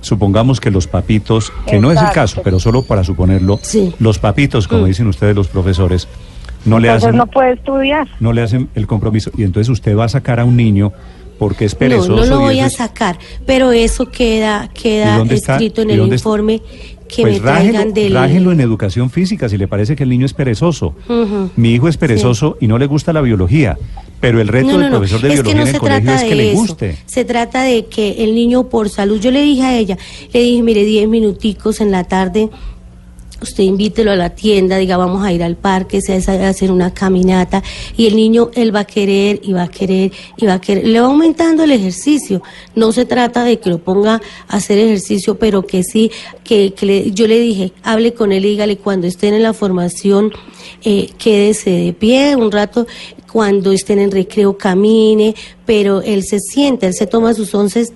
Supongamos 0.00 0.60
que 0.60 0.70
los 0.70 0.86
papitos, 0.86 1.52
que 1.66 1.78
no 1.78 1.92
es 1.92 2.00
el 2.00 2.10
caso, 2.10 2.40
pero 2.42 2.58
solo 2.58 2.82
para 2.82 3.04
suponerlo, 3.04 3.58
Sí. 3.62 3.94
los 3.98 4.18
papitos, 4.18 4.66
como 4.68 4.82
Mm. 4.82 4.86
dicen 4.86 5.06
ustedes 5.06 5.36
los 5.36 5.48
profesores, 5.48 6.08
no 6.64 6.78
le 6.78 6.88
hacen 6.90 7.16
no 7.16 7.26
puede 7.26 7.52
estudiar. 7.54 8.06
no 8.20 8.32
le 8.32 8.42
hacen 8.42 8.68
el 8.74 8.86
compromiso 8.86 9.30
y 9.36 9.42
entonces 9.42 9.68
usted 9.68 9.96
va 9.96 10.04
a 10.04 10.08
sacar 10.08 10.38
a 10.40 10.44
un 10.44 10.56
niño 10.56 10.92
porque 11.42 11.64
es 11.64 11.74
perezoso. 11.74 12.08
no, 12.14 12.24
no 12.24 12.26
lo 12.26 12.40
voy 12.42 12.60
a 12.60 12.66
es- 12.66 12.74
sacar, 12.76 13.18
pero 13.44 13.72
eso 13.72 14.06
queda, 14.08 14.70
¿Y 14.72 14.78
queda 14.80 15.20
está? 15.28 15.54
escrito 15.54 15.82
en 15.82 15.90
¿Y 15.90 15.92
el 15.94 16.00
está? 16.02 16.14
informe 16.14 16.62
que 17.08 17.22
pues 17.22 17.34
me 17.34 17.40
traigan 17.40 17.74
rájelo, 17.74 17.92
del... 17.94 18.14
rájelo 18.14 18.52
en 18.52 18.60
educación 18.60 19.10
física 19.10 19.48
si 19.48 19.58
le 19.58 19.66
parece 19.66 19.96
que 19.96 20.04
el 20.04 20.08
niño 20.10 20.24
es 20.24 20.34
perezoso. 20.34 20.94
Mi 21.56 21.74
hijo 21.74 21.88
es 21.88 21.96
perezoso 21.96 22.56
y 22.60 22.68
no 22.68 22.78
le 22.78 22.86
gusta 22.86 23.12
la 23.12 23.20
biología, 23.22 23.76
pero 24.20 24.40
el 24.40 24.46
reto 24.48 24.68
No, 24.68 24.78
del 24.78 24.90
no. 24.90 24.98
profesor 24.98 25.20
de 25.20 25.28
es 25.34 25.42
que 25.42 25.42
biología 25.42 25.54
no 25.56 25.60
en 25.62 25.66
el 25.68 25.74
se 25.74 25.78
colegio 25.80 26.12
es 26.14 26.22
que 26.22 26.28
de 26.30 26.34
le 26.36 26.50
eso. 26.52 26.60
guste. 26.60 26.96
Se 27.06 27.24
trata 27.24 27.64
de 27.64 27.86
que 27.86 28.22
el 28.24 28.34
niño 28.36 28.68
por 28.68 28.88
salud, 28.88 29.18
yo 29.20 29.30
le 29.32 29.42
dije 29.42 29.62
a 29.62 29.76
ella, 29.76 29.98
le 30.32 30.40
dije, 30.42 30.62
mire, 30.62 30.84
10 30.84 31.08
minuticos 31.08 31.80
en 31.80 31.90
la 31.90 32.04
tarde 32.04 32.48
usted 33.42 33.64
invítelo 33.64 34.10
a 34.12 34.16
la 34.16 34.30
tienda, 34.30 34.76
diga 34.78 34.96
vamos 34.96 35.24
a 35.24 35.32
ir 35.32 35.42
al 35.42 35.56
parque, 35.56 36.00
se 36.00 36.18
va 36.20 36.46
a 36.46 36.48
hacer 36.48 36.70
una 36.70 36.94
caminata 36.94 37.62
y 37.96 38.06
el 38.06 38.16
niño 38.16 38.50
él 38.54 38.74
va 38.74 38.80
a 38.80 38.84
querer 38.84 39.40
y 39.42 39.52
va 39.52 39.64
a 39.64 39.68
querer 39.68 40.12
y 40.36 40.46
va 40.46 40.54
a 40.54 40.60
querer, 40.60 40.86
le 40.86 41.00
va 41.00 41.06
aumentando 41.06 41.64
el 41.64 41.72
ejercicio. 41.72 42.42
No 42.74 42.92
se 42.92 43.04
trata 43.04 43.44
de 43.44 43.58
que 43.58 43.70
lo 43.70 43.78
ponga 43.78 44.20
a 44.48 44.56
hacer 44.56 44.78
ejercicio, 44.78 45.38
pero 45.38 45.62
que 45.66 45.82
sí, 45.82 46.10
que, 46.44 46.72
que 46.74 46.86
le- 46.86 47.10
yo 47.12 47.26
le 47.26 47.38
dije, 47.40 47.72
hable 47.82 48.14
con 48.14 48.32
él 48.32 48.42
dígale 48.42 48.76
cuando 48.78 49.06
estén 49.06 49.34
en 49.34 49.42
la 49.42 49.52
formación, 49.52 50.32
eh, 50.84 51.10
quédese 51.18 51.70
de 51.70 51.92
pie 51.92 52.36
un 52.36 52.50
rato, 52.52 52.86
cuando 53.32 53.72
estén 53.72 53.98
en 53.98 54.10
recreo 54.10 54.58
camine, 54.58 55.34
pero 55.64 56.02
él 56.02 56.22
se 56.22 56.38
siente, 56.38 56.86
él 56.86 56.92
se 56.94 57.06
toma 57.06 57.32
sus 57.32 57.54
once 57.54 57.88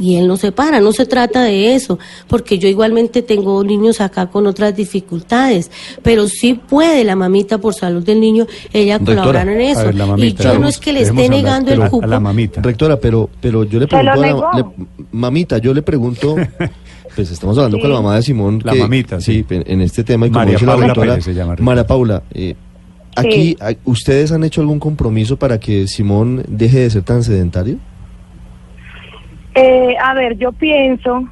y 0.00 0.16
él 0.16 0.26
no 0.26 0.36
se 0.36 0.50
para, 0.50 0.80
no 0.80 0.92
se 0.92 1.04
trata 1.06 1.42
de 1.44 1.74
eso, 1.74 1.98
porque 2.26 2.58
yo 2.58 2.66
igualmente 2.68 3.22
tengo 3.22 3.62
niños 3.62 4.00
acá 4.00 4.26
con 4.28 4.46
otras 4.46 4.74
dificultades, 4.74 5.70
pero 6.02 6.26
sí 6.26 6.54
puede 6.54 7.04
la 7.04 7.14
mamita 7.16 7.58
por 7.58 7.74
salud 7.74 8.02
del 8.02 8.18
niño, 8.20 8.46
ella 8.72 8.98
Doctora, 8.98 9.20
colaborar 9.22 9.48
en 9.48 9.60
eso. 9.60 9.84
ver, 9.84 9.94
y 9.94 9.98
mamita, 9.98 10.42
yo 10.54 10.58
no 10.58 10.68
es 10.68 10.78
que 10.78 10.92
le 10.92 11.02
esté 11.02 11.24
hablar, 11.26 11.30
negando 11.30 11.72
el 11.72 11.88
cupo. 11.90 12.04
a 12.04 12.08
la 12.08 12.18
mamita. 12.20 12.60
Rectora, 12.62 12.98
pero, 12.98 13.28
pero 13.40 13.64
yo 13.64 13.78
le 13.78 13.86
pregunto 13.86 14.10
a 14.10 14.26
la, 14.26 14.58
le- 14.58 14.64
mamita, 15.12 15.58
yo 15.58 15.74
le 15.74 15.82
pregunto, 15.82 16.34
pues 17.14 17.30
estamos 17.30 17.56
hablando 17.58 17.76
Sí. 17.76 17.82
con 17.82 17.90
la 17.92 17.96
mamá 18.00 18.16
de 18.16 18.22
Simón, 18.22 18.60
La 18.64 18.72
que- 18.72 18.78
mamita, 18.80 19.20
sí. 19.20 19.44
en, 19.50 19.64
en 19.66 19.80
este 19.82 20.02
tema 20.02 20.26
y 20.26 20.30
como 20.30 20.40
María 20.40 20.54
dice 20.54 20.66
la 20.66 20.76
rectora, 20.76 21.10
Pérez 21.12 21.24
se 21.24 21.34
llama, 21.34 21.52
rectora. 21.52 21.64
María 21.66 21.86
Paula, 21.86 22.22
eh, 22.32 22.54
aquí, 23.16 23.56
¿ustedes 23.84 24.32
han 24.32 24.44
hecho 24.44 24.60
algún 24.60 24.78
compromiso 24.78 25.36
para 25.36 25.58
que 25.60 25.86
Simón 25.86 26.42
deje 26.48 26.78
de 26.80 26.90
ser 26.90 27.02
tan 27.02 27.22
sedentario? 27.22 27.76
Eh, 29.54 29.96
a 30.00 30.14
ver, 30.14 30.36
yo 30.38 30.52
pienso 30.52 31.24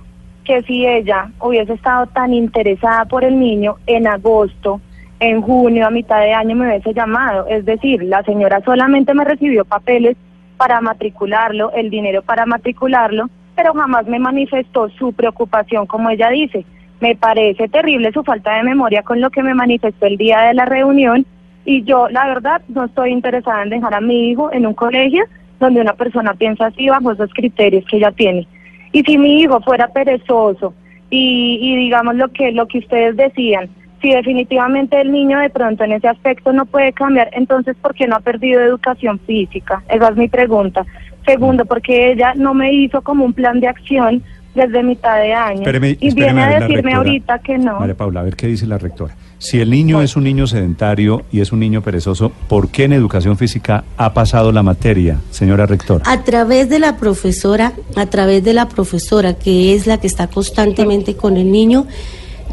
que 0.45 0.63
si 0.63 0.87
ella 0.87 1.31
hubiese 1.41 1.75
estado 1.75 2.07
tan 2.07 2.33
interesada 2.33 3.05
por 3.05 3.25
el 3.25 3.39
niño 3.39 3.77
en 3.87 4.07
agosto, 4.07 4.81
en 5.21 5.43
junio, 5.43 5.87
a 5.87 5.91
mitad 5.91 6.21
de 6.21 6.33
año 6.33 6.57
me 6.57 6.69
hubiese 6.69 6.95
llamado. 6.95 7.47
Es 7.47 7.65
decir, 7.65 8.03
la 8.03 8.23
señora 8.23 8.61
solamente 8.65 9.15
me 9.15 9.25
recibió 9.25 9.65
papeles 9.65 10.17
para 10.57 10.81
matricularlo, 10.81 11.73
el 11.73 11.91
dinero 11.91 12.23
para 12.23 12.47
matricularlo, 12.47 13.29
pero 13.55 13.75
jamás 13.75 14.07
me 14.07 14.19
manifestó 14.19 14.89
su 14.91 15.13
preocupación, 15.13 15.87
como 15.87 16.11
ella 16.11 16.31
dice. 16.31 16.65
Me 17.01 17.15
parece 17.15 17.69
terrible 17.69 18.11
su 18.13 18.25
falta 18.25 18.57
de 18.57 18.65
memoria 18.65 19.03
con 19.03 19.21
lo 19.21 19.31
que 19.31 19.43
me 19.43 19.55
manifestó 19.55 20.07
el 20.07 20.17
día 20.17 20.41
de 20.41 20.55
la 20.55 20.65
reunión 20.65 21.27
y 21.65 21.85
yo, 21.85 22.09
la 22.09 22.27
verdad, 22.27 22.63
no 22.69 22.85
estoy 22.87 23.11
interesada 23.11 23.63
en 23.63 23.69
dejar 23.69 23.95
a 23.95 24.01
mi 24.01 24.31
hijo 24.31 24.51
en 24.53 24.67
un 24.67 24.75
colegio 24.75 25.25
donde 25.59 25.81
una 25.81 25.95
persona 25.95 26.35
piensa 26.35 26.67
así 26.67 26.88
bajo 26.88 27.12
esos 27.12 27.33
criterios 27.33 27.85
que 27.87 27.99
ella 27.99 28.12
tiene. 28.12 28.47
Y 28.93 29.03
si 29.03 29.19
mi 29.19 29.41
hijo 29.41 29.61
fuera 29.61 29.88
perezoso 29.88 30.75
y, 31.11 31.59
y 31.61 31.77
digamos 31.77 32.15
lo 32.15 32.29
que, 32.29 32.53
lo 32.53 32.67
que 32.67 32.79
ustedes 32.79 33.17
decían, 33.17 33.69
si 34.00 34.11
definitivamente 34.11 35.00
el 35.00 35.11
niño 35.11 35.38
de 35.41 35.50
pronto 35.50 35.85
en 35.85 35.93
ese 35.93 36.09
aspecto 36.09 36.53
no 36.53 36.67
puede 36.67 36.93
cambiar, 36.93 37.31
entonces 37.33 37.77
¿por 37.77 37.95
qué 37.95 38.07
no 38.07 38.17
ha 38.17 38.21
perdido 38.21 38.61
educación 38.61 39.19
física? 39.21 39.83
Esa 39.88 40.09
es 40.09 40.17
mi 40.17 40.29
pregunta. 40.29 40.87
Segundo, 41.27 41.65
porque 41.65 42.12
ella 42.12 42.33
no 42.37 42.55
me 42.55 42.73
hizo 42.73 43.03
como 43.03 43.25
un 43.25 43.33
plan 43.33 43.61
de 43.61 43.69
acción 43.69 44.23
desde 44.59 44.83
mitad 44.83 45.17
de 45.19 45.33
año. 45.33 45.61
Espéreme, 45.61 45.97
y 46.00 46.09
espéreme 46.09 46.15
viene 46.15 46.43
a 46.43 46.49
decirme 46.61 46.75
rectora. 46.77 46.97
ahorita 46.97 47.38
que 47.38 47.59
no. 47.59 47.81
María 47.81 47.97
Paula, 47.97 48.21
a 48.21 48.23
ver 48.25 48.37
qué 48.37 48.47
dice 48.47 48.67
la 48.67 48.77
rectora. 48.77 49.15
Si 49.38 49.61
el 49.61 49.71
niño 49.71 50.03
es 50.03 50.17
un 50.17 50.25
niño 50.25 50.47
sedentario 50.47 51.23
y 51.31 51.41
es 51.41 51.53
un 51.53 51.61
niño 51.61 51.81
perezoso, 51.81 52.33
¿por 52.49 52.71
qué 52.71 52.85
en 52.85 52.93
educación 52.93 53.38
física 53.38 53.85
ha 53.97 54.12
pasado 54.12 54.50
la 54.50 54.65
materia, 54.65 55.21
señora 55.31 55.65
rectora? 55.65 56.03
A 56.07 56.25
través 56.25 56.69
de 56.69 56.81
la 56.81 56.97
profesora, 56.97 57.73
a 57.95 58.07
través 58.07 58.43
de 58.43 58.53
la 58.53 58.69
profesora 58.69 59.35
que 59.35 59.75
es 59.75 59.87
la 59.87 59.99
que 59.99 60.09
está 60.09 60.27
constantemente 60.27 61.15
con 61.15 61.37
el 61.37 61.53
niño, 61.53 61.87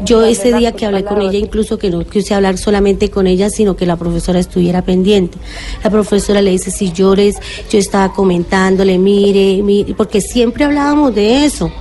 yo 0.04 0.22
ese 0.24 0.52
día 0.52 0.72
que 0.72 0.84
hablé 0.86 1.04
con 1.04 1.22
ella, 1.22 1.38
incluso 1.38 1.78
que 1.78 1.90
no 1.90 2.04
quise 2.04 2.34
hablar 2.34 2.58
solamente 2.58 3.10
con 3.10 3.26
ella, 3.26 3.48
sino 3.50 3.76
que 3.76 3.86
la 3.86 3.96
profesora 3.96 4.38
estuviera 4.38 4.82
pendiente. 4.82 5.38
La 5.82 5.90
profesora 5.90 6.42
le 6.42 6.50
dice, 6.50 6.70
si 6.70 6.92
llores, 6.92 7.36
yo 7.70 7.78
estaba 7.78 8.12
comentándole, 8.12 8.98
mire, 8.98 9.62
mire, 9.62 9.94
porque 9.94 10.20
siempre 10.20 10.64
hablábamos 10.64 11.14
de 11.14 11.44
eso. 11.44 11.72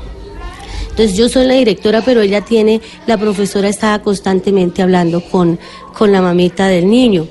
Entonces 0.95 1.17
yo 1.17 1.27
soy 1.27 1.45
la 1.45 1.55
directora, 1.55 2.01
pero 2.05 2.21
ella 2.21 2.39
tiene, 2.39 2.79
la 3.05 3.17
profesora 3.17 3.67
estaba 3.67 3.99
constantemente 4.01 4.81
hablando 4.81 5.19
con, 5.19 5.59
con 5.93 6.13
la 6.13 6.21
mamita 6.21 6.69
del 6.69 6.89
niño. 6.89 7.27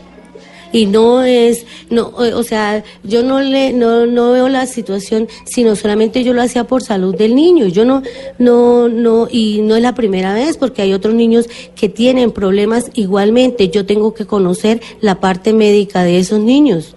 Y 0.70 0.84
no 0.84 1.22
es, 1.22 1.64
no, 1.88 2.08
o 2.08 2.38
o 2.38 2.42
sea, 2.42 2.84
yo 3.04 3.22
no 3.22 3.40
le, 3.40 3.72
no, 3.72 4.04
no 4.04 4.32
veo 4.32 4.50
la 4.50 4.66
situación, 4.66 5.28
sino 5.46 5.76
solamente 5.76 6.22
yo 6.24 6.34
lo 6.34 6.42
hacía 6.42 6.64
por 6.64 6.82
salud 6.82 7.16
del 7.16 7.34
niño. 7.34 7.66
Yo 7.68 7.86
no, 7.86 8.02
no, 8.38 8.90
no, 8.90 9.28
y 9.30 9.62
no 9.62 9.76
es 9.76 9.82
la 9.82 9.94
primera 9.94 10.34
vez, 10.34 10.58
porque 10.58 10.82
hay 10.82 10.92
otros 10.92 11.14
niños 11.14 11.48
que 11.74 11.88
tienen 11.88 12.32
problemas 12.32 12.90
igualmente. 12.92 13.70
Yo 13.70 13.86
tengo 13.86 14.12
que 14.12 14.26
conocer 14.26 14.82
la 15.00 15.20
parte 15.20 15.54
médica 15.54 16.02
de 16.02 16.18
esos 16.18 16.40
niños. 16.40 16.94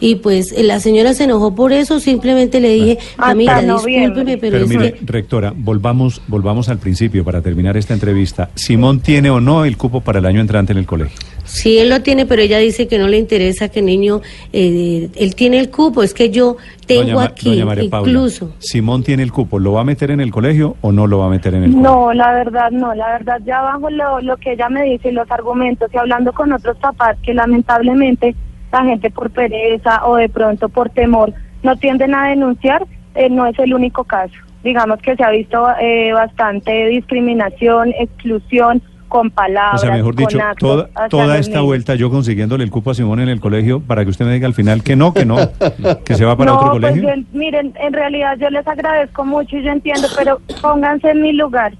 Y 0.00 0.16
pues 0.16 0.52
eh, 0.52 0.62
la 0.62 0.80
señora 0.80 1.14
se 1.14 1.24
enojó 1.24 1.54
por 1.54 1.72
eso, 1.72 2.00
simplemente 2.00 2.60
le 2.60 2.70
dije, 2.70 2.98
mamita, 3.16 3.62
noviembre. 3.62 4.24
discúlpeme, 4.24 4.38
pero, 4.38 4.52
Pero 4.52 4.64
es 4.64 4.70
mire, 4.70 4.92
que 4.92 5.06
rectora, 5.06 5.52
volvamos, 5.56 6.22
volvamos 6.28 6.68
al 6.68 6.78
principio 6.78 7.24
para 7.24 7.40
terminar 7.42 7.76
esta 7.76 7.94
entrevista. 7.94 8.50
¿Simón 8.54 9.00
tiene 9.00 9.30
o 9.30 9.40
no 9.40 9.64
el 9.64 9.76
cupo 9.76 10.00
para 10.00 10.18
el 10.20 10.26
año 10.26 10.40
entrante 10.40 10.72
en 10.72 10.78
el 10.78 10.86
colegio? 10.86 11.16
Sí, 11.44 11.78
él 11.78 11.88
lo 11.88 12.02
tiene, 12.02 12.26
pero 12.26 12.42
ella 12.42 12.58
dice 12.58 12.86
que 12.88 12.98
no 12.98 13.08
le 13.08 13.16
interesa 13.16 13.70
que 13.70 13.80
el 13.80 13.86
niño, 13.86 14.20
eh, 14.52 15.08
él 15.16 15.34
tiene 15.34 15.58
el 15.58 15.70
cupo, 15.70 16.02
es 16.02 16.12
que 16.12 16.28
yo 16.28 16.58
tengo 16.86 17.12
Doña 17.12 17.24
aquí, 17.24 17.48
doña 17.50 17.64
María 17.64 17.90
Paula, 17.90 18.10
incluso. 18.10 18.52
¿Simón 18.58 19.02
tiene 19.02 19.22
el 19.22 19.32
cupo? 19.32 19.58
¿Lo 19.58 19.72
va 19.72 19.80
a 19.80 19.84
meter 19.84 20.10
en 20.10 20.20
el 20.20 20.30
colegio 20.30 20.76
o 20.82 20.92
no 20.92 21.06
lo 21.06 21.18
va 21.18 21.26
a 21.26 21.30
meter 21.30 21.54
en 21.54 21.64
el 21.64 21.70
colegio? 21.72 21.90
No, 21.90 22.12
la 22.12 22.32
verdad 22.32 22.70
no, 22.70 22.94
la 22.94 23.12
verdad 23.12 23.40
ya 23.46 23.62
bajo 23.62 23.88
lo, 23.88 24.20
lo 24.20 24.36
que 24.36 24.52
ella 24.52 24.68
me 24.68 24.82
dice 24.84 25.08
y 25.08 25.12
los 25.12 25.30
argumentos 25.30 25.90
y 25.92 25.96
hablando 25.96 26.32
con 26.32 26.52
otros 26.52 26.76
papás 26.76 27.16
que 27.22 27.32
lamentablemente 27.32 28.34
la 28.72 28.84
gente 28.84 29.10
por 29.10 29.30
pereza 29.30 30.04
o 30.06 30.16
de 30.16 30.28
pronto 30.28 30.68
por 30.68 30.90
temor 30.90 31.32
no 31.62 31.76
tienden 31.76 32.14
a 32.14 32.28
denunciar, 32.28 32.84
eh, 33.14 33.28
no 33.30 33.46
es 33.46 33.58
el 33.58 33.74
único 33.74 34.04
caso. 34.04 34.34
Digamos 34.62 34.98
que 35.00 35.16
se 35.16 35.24
ha 35.24 35.30
visto 35.30 35.66
eh, 35.80 36.12
bastante 36.12 36.86
discriminación, 36.88 37.92
exclusión 37.98 38.82
con 39.08 39.28
O 39.28 39.30
palabras, 39.30 39.80
sea, 39.80 39.90
mejor 39.92 40.14
con 40.14 40.26
dicho, 40.26 40.38
actos 40.42 40.58
toda, 40.92 41.08
toda 41.08 41.38
esta 41.38 41.62
vuelta 41.62 41.94
yo 41.94 42.10
consiguiéndole 42.10 42.62
el 42.64 42.70
cupo 42.70 42.90
a 42.90 42.94
Simón 42.94 43.20
en 43.20 43.30
el 43.30 43.40
colegio 43.40 43.80
para 43.80 44.04
que 44.04 44.10
usted 44.10 44.26
me 44.26 44.34
diga 44.34 44.46
al 44.46 44.52
final 44.52 44.82
que 44.82 44.96
no, 44.96 45.14
que 45.14 45.24
no, 45.24 45.36
que 46.04 46.14
se 46.14 46.26
va 46.26 46.36
para 46.36 46.50
no, 46.50 46.58
otro 46.58 46.72
pues 46.72 46.82
colegio. 46.92 47.08
yo- 47.16 47.22
miren, 47.32 47.72
en 47.80 47.92
realidad 47.94 48.36
yo 48.38 48.50
les 48.50 48.66
agradezco 48.68 49.24
mucho 49.24 49.56
y 49.56 49.62
yo 49.62 49.70
entiendo, 49.70 50.08
pero 50.16 50.40
pónganse 50.60 51.10
en 51.10 51.22
mi 51.22 51.32
lugar, 51.32 51.72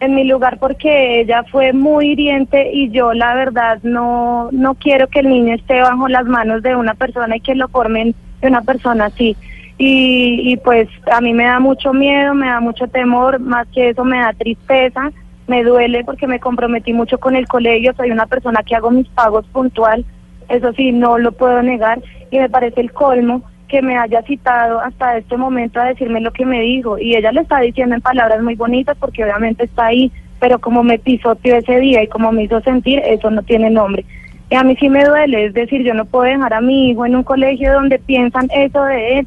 en 0.00 0.14
mi 0.14 0.24
lugar 0.24 0.58
porque 0.58 1.20
ella 1.20 1.44
fue 1.44 1.72
muy 1.72 2.12
hiriente 2.12 2.70
y 2.72 2.90
yo 2.90 3.12
la 3.12 3.34
verdad 3.34 3.78
no 3.82 4.48
no 4.50 4.74
quiero 4.74 5.08
que 5.08 5.20
el 5.20 5.28
niño 5.28 5.54
esté 5.54 5.80
bajo 5.80 6.08
las 6.08 6.24
manos 6.24 6.62
de 6.62 6.74
una 6.74 6.94
persona 6.94 7.36
y 7.36 7.40
que 7.40 7.54
lo 7.54 7.68
formen 7.68 8.14
de 8.40 8.48
una 8.48 8.62
persona 8.62 9.06
así. 9.06 9.36
Y, 9.76 10.52
y 10.52 10.56
pues 10.58 10.88
a 11.10 11.20
mí 11.20 11.32
me 11.32 11.44
da 11.44 11.58
mucho 11.58 11.92
miedo, 11.94 12.34
me 12.34 12.48
da 12.48 12.60
mucho 12.60 12.86
temor, 12.88 13.38
más 13.38 13.66
que 13.68 13.90
eso 13.90 14.04
me 14.04 14.18
da 14.18 14.34
tristeza, 14.34 15.10
me 15.46 15.64
duele 15.64 16.04
porque 16.04 16.26
me 16.26 16.38
comprometí 16.38 16.92
mucho 16.92 17.18
con 17.18 17.34
el 17.34 17.48
colegio, 17.48 17.94
soy 17.96 18.10
una 18.10 18.26
persona 18.26 18.62
que 18.62 18.76
hago 18.76 18.90
mis 18.90 19.08
pagos 19.08 19.46
puntual, 19.46 20.04
eso 20.48 20.72
sí, 20.74 20.92
no 20.92 21.18
lo 21.18 21.32
puedo 21.32 21.62
negar 21.62 22.00
y 22.30 22.38
me 22.38 22.50
parece 22.50 22.80
el 22.80 22.92
colmo 22.92 23.42
que 23.70 23.80
me 23.82 23.96
haya 23.96 24.20
citado 24.22 24.80
hasta 24.80 25.16
este 25.16 25.36
momento 25.36 25.80
a 25.80 25.84
decirme 25.84 26.20
lo 26.20 26.32
que 26.32 26.44
me 26.44 26.60
dijo 26.60 26.98
y 26.98 27.14
ella 27.14 27.30
lo 27.30 27.40
está 27.40 27.60
diciendo 27.60 27.94
en 27.94 28.00
palabras 28.00 28.42
muy 28.42 28.56
bonitas 28.56 28.96
porque 28.98 29.22
obviamente 29.22 29.64
está 29.64 29.86
ahí, 29.86 30.10
pero 30.40 30.58
como 30.58 30.82
me 30.82 30.98
pisoteó 30.98 31.56
ese 31.56 31.78
día 31.78 32.02
y 32.02 32.08
como 32.08 32.32
me 32.32 32.42
hizo 32.42 32.60
sentir, 32.62 33.00
eso 33.04 33.30
no 33.30 33.42
tiene 33.42 33.70
nombre. 33.70 34.04
Y 34.50 34.56
a 34.56 34.64
mí 34.64 34.76
sí 34.80 34.88
me 34.88 35.04
duele, 35.04 35.46
es 35.46 35.54
decir, 35.54 35.84
yo 35.84 35.94
no 35.94 36.04
puedo 36.04 36.24
dejar 36.24 36.52
a 36.52 36.60
mi 36.60 36.90
hijo 36.90 37.06
en 37.06 37.14
un 37.14 37.22
colegio 37.22 37.72
donde 37.72 38.00
piensan 38.00 38.48
eso 38.52 38.82
de 38.82 39.20
él. 39.20 39.26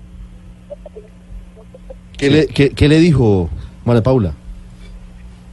¿Qué, 2.18 2.30
le, 2.30 2.48
qué, 2.48 2.72
qué 2.72 2.90
le 2.90 3.00
dijo 3.00 3.50
María 3.86 4.04
Paula? 4.04 4.34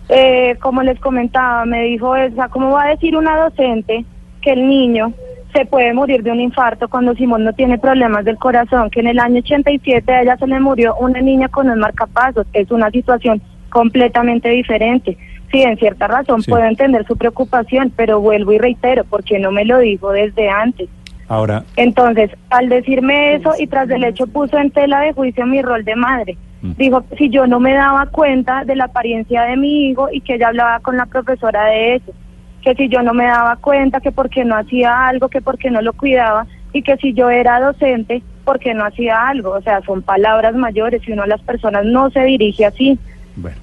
Eh, 0.09 0.57
como 0.61 0.83
les 0.83 0.99
comentaba, 0.99 1.65
me 1.65 1.85
dijo 1.85 2.17
esa, 2.17 2.49
¿cómo 2.49 2.73
va 2.73 2.87
a 2.87 2.89
decir 2.89 3.17
una 3.17 3.37
docente 3.37 4.05
que 4.43 4.53
el 4.53 4.67
niño 4.67 5.13
se 5.53 5.65
puede 5.67 5.93
morir 5.93 6.23
de 6.23 6.31
un 6.33 6.41
infarto 6.41 6.89
cuando 6.89 7.15
Simón 7.15 7.45
no 7.45 7.53
tiene 7.53 7.79
problemas 7.79 8.25
del 8.25 8.37
corazón? 8.37 8.91
Que 8.91 9.01
en 9.01 9.09
el 9.09 9.19
año 9.19 9.39
87 9.41 10.13
a 10.13 10.23
ella 10.23 10.37
se 10.37 10.47
le 10.47 10.61
murió 10.61 10.95
una 10.97 11.21
niña 11.21 11.49
con 11.49 11.69
un 11.71 11.79
marcapasos. 11.79 12.47
Es 12.53 12.71
una 12.71 12.91
situación 12.91 13.41
completamente 13.71 14.49
diferente. 14.49 15.17
Sí, 15.51 15.63
en 15.63 15.77
cierta 15.79 16.07
razón 16.07 16.43
Sí. 16.43 16.51
puedo 16.51 16.65
entender 16.65 17.05
su 17.07 17.17
preocupación, 17.17 17.93
pero 17.97 18.21
vuelvo 18.21 18.53
y 18.53 18.59
reitero, 18.59 19.05
porque 19.05 19.39
no 19.39 19.51
me 19.51 19.65
lo 19.65 19.79
dijo 19.79 20.13
desde 20.13 20.49
antes. 20.49 20.89
Ahora, 21.29 21.63
Entonces, 21.77 22.31
al 22.51 22.69
decirme 22.69 23.35
eso 23.37 23.53
y 23.59 23.67
tras 23.69 23.87
del 23.89 24.03
hecho 24.05 24.27
puso 24.27 24.59
en 24.59 24.71
tela 24.71 25.01
de 25.01 25.13
juicio 25.13 25.47
mi 25.47 25.63
rol 25.63 25.85
de 25.85 25.95
madre. 25.95 26.37
Mm. 26.63 26.73
Dijo, 26.77 27.05
si 27.17 27.31
yo 27.31 27.47
no 27.47 27.61
me 27.61 27.73
daba 27.73 28.07
cuenta 28.07 28.65
de 28.65 28.75
la 28.77 28.85
apariencia 28.87 29.43
de 29.43 29.57
mi 29.57 29.91
hijo 29.91 30.09
y 30.13 30.21
que 30.21 30.35
ella 30.35 30.49
hablaba 30.49 30.81
con 30.81 30.97
la 30.97 31.07
profesora 31.07 31.65
de 31.67 31.95
eso, 31.97 32.13
que 32.63 32.75
si 32.75 32.89
yo 32.89 33.03
no 33.03 33.15
me 33.15 33.25
daba 33.25 33.57
cuenta, 33.57 34.01
que 34.01 34.13
porque 34.13 34.45
no 34.45 34.57
hacía 34.57 35.09
algo, 35.09 35.29
que 35.29 35.41
porque 35.41 35.71
no 35.71 35.81
lo 35.83 35.93
cuidaba 35.93 36.47
y 36.73 36.83
que 36.83 36.97
si 36.99 37.13
yo 37.15 37.31
era 37.31 37.61
docente, 37.61 38.23
porque 38.45 38.75
no 38.75 38.85
hacía 38.85 39.29
algo. 39.29 39.51
O 39.53 39.63
sea, 39.63 39.81
son 39.83 40.03
palabras 40.03 40.55
mayores 40.55 41.03
y 41.07 41.13
uno 41.13 41.23
a 41.23 41.27
las 41.27 41.41
personas 41.43 41.85
no 41.85 42.11
se 42.11 42.21
dirige 42.25 42.67
así. 42.67 42.99
bueno. 43.37 43.57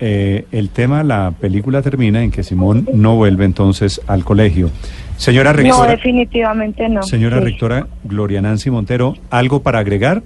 eh, 0.00 0.44
el 0.52 0.70
tema, 0.70 1.02
la 1.04 1.32
película 1.40 1.80
termina 1.80 2.22
en 2.22 2.30
que 2.30 2.42
Simón 2.42 2.88
no 2.92 3.16
vuelve 3.16 3.44
entonces 3.44 4.00
al 4.08 4.24
colegio. 4.24 4.70
Señora 5.16 5.52
No, 5.52 5.58
rectora, 5.58 5.92
definitivamente 5.92 6.88
no. 6.88 7.02
señora 7.04 7.38
Sí. 7.38 7.44
rectora 7.44 7.86
Gloria 8.02 8.42
Nancy 8.42 8.70
Montero, 8.70 9.14
¿algo 9.30 9.62
para 9.62 9.78
agregar? 9.78 10.22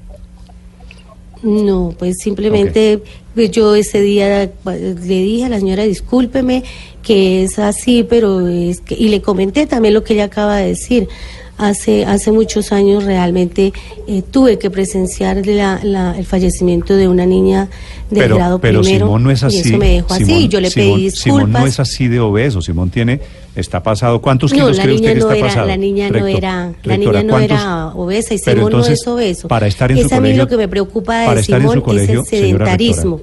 No, 1.42 1.95
pues 1.99 2.16
simplemente 2.18 3.02
yo 3.47 3.75
ese 3.76 4.00
día 4.00 4.50
le 4.64 4.95
dije 5.04 5.45
a 5.45 5.49
la 5.49 5.61
señora, 5.61 5.85
discúlpeme, 5.85 6.64
que 7.02 7.45
es 7.45 7.59
así, 7.59 8.04
pero 8.09 8.49
es 8.49 8.80
que, 8.80 8.95
y 8.95 9.09
le 9.09 9.23
comenté 9.23 9.66
también 9.66 9.95
lo 9.95 10.02
que 10.02 10.14
ella 10.14 10.25
acaba 10.25 10.57
de 10.57 10.68
decir. 10.68 11.09
Hace, 11.58 12.04
hace 12.06 12.30
muchos 12.30 12.70
años 12.70 13.02
realmente 13.04 13.72
eh, 14.06 14.22
tuve 14.30 14.58
que 14.60 14.70
presenciar 14.70 15.44
la- 15.44 15.80
la- 15.82 16.16
el 16.16 16.24
fallecimiento 16.24 16.94
de 16.94 17.08
una 17.08 17.26
niña 17.26 17.68
del 18.10 18.20
pero 18.22 18.36
grado 18.36 18.58
pero 18.60 18.80
primero 18.80 19.06
Simón 19.06 19.22
no 19.24 19.30
es 19.32 19.42
así. 19.42 19.56
y 19.56 19.60
eso 19.60 19.76
me 19.78 19.88
dejó 19.94 20.14
así. 20.14 20.24
Simón- 20.24 20.48
Yo 20.48 20.60
le 20.60 20.70
Simón- 20.70 20.94
pedí 20.98 21.10
Simón 21.10 21.38
disculpas. 21.40 21.60
no 21.62 21.66
es 21.66 21.80
así 21.80 22.06
de 22.08 22.20
obeso. 22.20 22.62
Simón 22.62 22.90
tiene, 22.90 23.20
está 23.56 23.82
pasado. 23.82 24.20
¿Cuántos 24.22 24.52
No, 24.52 24.54
kilos 24.56 24.76
la 24.76 24.82
cree 24.84 24.94
usted 24.94 25.08
que 25.08 25.14
no 25.16 25.20
está 25.26 25.36
era, 25.36 25.46
pasado? 25.48 25.66
la 25.66 25.76
niña 25.76 26.08
no 26.10 26.18
Rector- 26.20 26.36
era, 26.38 26.72
la 26.84 26.96
niña 26.96 27.22
no 27.24 27.38
era 27.40 27.88
obesa 27.88 28.34
y 28.34 28.38
Simón 28.38 28.58
no 28.60 28.66
entonces, 28.66 29.00
es 29.00 29.06
obeso. 29.08 29.48
Para 29.48 29.66
estar 29.66 29.90
en 29.90 29.98
es 29.98 30.08
su 30.08 30.14
a 30.14 30.18
mí 30.18 30.28
colegio, 30.28 30.42
lo 30.44 30.48
que 30.48 30.56
me 30.56 30.68
preocupa 30.68 31.34
de 31.34 31.42
Simón 31.42 31.60
es 31.62 31.66
el 31.66 31.74
rectora, 31.74 32.24
sedentarismo. 32.24 33.20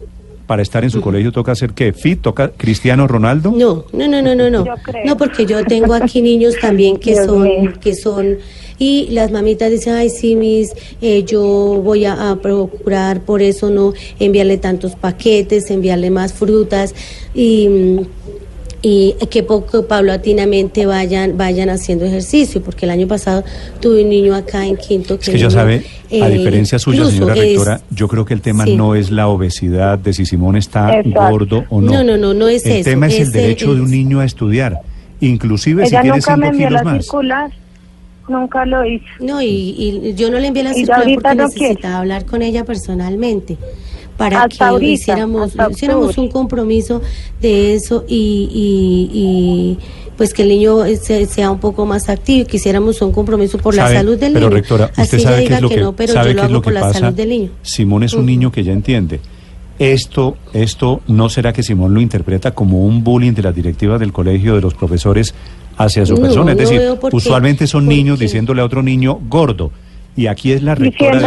Para 0.48 0.62
estar 0.62 0.84
en 0.84 0.92
su 0.92 1.02
colegio 1.02 1.32
toca 1.32 1.52
hacer 1.52 1.72
qué? 1.72 1.94
Fit, 1.94 2.22
toca 2.22 2.52
Cristiano 2.52 3.08
Ronaldo. 3.08 3.52
No, 3.52 3.86
no, 3.94 4.08
no, 4.08 4.22
no, 4.22 4.36
no, 4.36 4.50
no. 4.50 4.66
No, 5.06 5.18
porque 5.18 5.46
yo 5.46 5.64
tengo 5.66 5.94
aquí 5.94 6.22
niños 6.22 6.56
también 6.60 6.98
que 6.98 7.12
Dios 7.12 7.28
mío. 7.28 7.62
son, 7.64 7.74
que 7.74 7.96
son, 7.96 8.38
y 8.78 9.08
las 9.12 9.32
mamitas 9.32 9.72
dicen, 9.72 9.94
ay, 9.94 10.10
sí, 10.10 10.36
mis, 10.36 10.72
eh, 11.02 11.24
yo 11.24 11.42
voy 11.42 12.06
a, 12.06 12.32
a 12.32 12.36
procurar 12.38 13.22
por 13.22 13.42
eso 13.42 13.70
no 13.70 13.94
enviarle 14.20 14.58
tantos 14.58 14.96
paquetes, 14.96 15.70
enviarle 15.72 16.10
más 16.10 16.34
frutas 16.34 16.94
y 17.34 17.68
mm, 17.70 18.00
y 18.88 19.16
que 19.32 19.42
poco 19.42 19.88
paulatinamente 19.88 20.86
vayan 20.86 21.36
vayan 21.38 21.70
haciendo 21.72 22.06
ejercicio, 22.06 22.62
porque 22.62 22.86
el 22.86 22.92
año 22.92 23.08
pasado 23.08 23.44
tuve 23.80 24.04
un 24.04 24.10
niño 24.10 24.36
acá 24.36 24.64
en 24.64 24.78
quinto 24.78 25.18
que 25.18 25.24
Es 25.24 25.30
que 25.32 25.40
ya 25.40 25.50
sabe, 25.50 25.84
a 26.12 26.28
eh, 26.28 26.30
diferencia 26.38 26.78
suya, 26.78 27.04
señora 27.08 27.34
es- 27.34 27.40
rectora, 27.42 27.82
yo 27.90 28.08
creo 28.08 28.26
que 28.26 28.36
el 28.36 28.42
tema 28.42 28.66
sí. 28.66 28.76
no 28.76 28.94
es 28.94 29.10
la 29.10 29.28
obesidad 29.28 29.98
de 29.98 30.14
si 30.14 30.28
Simón 30.28 30.56
está 30.56 31.00
Exacto. 31.00 31.30
gordo 31.32 31.64
o 31.72 31.82
no. 31.82 31.92
No, 31.94 32.04
no, 32.04 32.16
no, 32.18 32.36
no 32.36 32.48
es 32.48 32.64
el 32.68 32.74
eso, 32.74 32.90
tema 32.92 33.08
es 33.08 33.16
el 33.16 33.22
es 33.22 33.28
el- 33.30 33.34
derecho 33.34 33.74
de 33.74 33.82
un 33.82 33.88
es- 33.88 33.92
niño 33.92 34.20
a 34.20 34.26
estudiar, 34.26 34.80
inclusive 35.20 35.84
si 35.84 35.90
Ella 35.90 36.02
tiene 36.04 36.18
nunca 36.18 36.38
me 36.38 36.46
cinco 36.46 36.54
envió 36.54 36.68
kilos 36.68 36.84
la 36.84 36.92
más. 36.92 37.04
circular, 37.04 37.52
nunca 38.28 38.66
lo 38.68 38.86
hizo. 38.86 39.06
No, 39.20 39.42
y, 39.42 39.48
y 39.48 40.14
yo 40.16 40.30
no 40.30 40.38
le 40.38 40.48
envié 40.48 40.64
la 40.64 40.72
Y 40.72 40.76
circular 40.76 41.00
porque 41.06 41.36
no 41.36 41.44
necesitaba 41.46 41.78
quiere. 41.80 41.94
hablar 41.96 42.26
con 42.26 42.42
ella 42.44 42.64
personalmente 42.66 43.58
para 44.18 44.44
Hasta 44.44 44.58
que 44.58 44.64
ahorita, 44.64 44.92
hiciéramos, 44.92 45.54
hiciéramos 45.72 46.18
un 46.18 46.30
compromiso 46.30 47.02
de 47.42 47.74
eso 47.76 48.06
y, 48.08 48.50
y- 48.54 49.20
y, 49.20 49.78
pues 50.18 50.34
que 50.34 50.44
el 50.44 50.50
niño 50.50 50.86
se- 51.02 51.26
sea 51.26 51.52
un 51.52 51.60
poco 51.60 51.86
más 51.86 52.08
activo 52.08 52.44
y 52.44 52.46
que 52.46 52.58
hiciéramos 52.58 53.02
un 53.02 53.12
compromiso 53.12 53.58
por 53.58 53.76
la 53.76 53.90
salud 53.92 54.18
del 54.18 54.32
pero 54.34 54.48
niño. 54.48 54.62
rectora, 54.62 54.86
Así 54.96 55.02
usted 55.02 55.18
ella 55.20 55.24
sabe 55.30 55.36
qué 55.38 55.44
diga 55.44 55.56
es 55.58 55.62
lo 55.62 55.70
que, 55.70 55.78
no, 55.82 55.94
pero 55.96 56.14
sabe 56.14 56.26
yo 56.28 56.30
qué 56.30 56.36
lo 56.36 56.42
es 56.42 56.46
hago 56.46 56.54
lo 56.54 56.62
que 56.62 56.64
por 56.66 56.74
la 56.74 56.80
pasa. 56.82 57.00
salud 57.00 57.14
del 57.16 57.30
niño. 57.30 57.50
Simón 57.62 58.04
es 58.04 58.14
un 58.14 58.26
niño 58.26 58.52
que 58.52 58.64
ya 58.64 58.72
entiende. 58.72 59.20
Esto, 59.78 60.38
esto 60.54 61.02
no 61.08 61.28
será 61.28 61.52
que 61.52 61.62
Simón 61.62 61.94
lo 61.94 62.00
interpreta 62.00 62.52
como 62.52 62.86
un 62.86 63.04
bullying 63.04 63.34
de 63.34 63.42
las 63.42 63.54
directivas 63.54 64.00
del 64.00 64.14
colegio 64.14 64.56
de 64.56 64.62
los 64.62 64.74
profesores 64.74 65.36
hacia 65.78 66.06
su 66.06 66.16
No, 66.16 66.22
persona. 66.22 66.52
Es 66.54 66.58
no 66.58 66.62
decir, 66.62 66.82
usualmente 67.12 67.68
son 67.68 67.86
niños 67.86 68.18
diciéndole 68.18 68.62
a 68.62 68.66
otro 68.66 68.82
niño 68.82 69.20
gordo. 69.28 69.72
Y 70.18 70.28
aquí 70.28 70.54
es 70.54 70.64
la 70.64 70.76
rectora. 70.76 71.20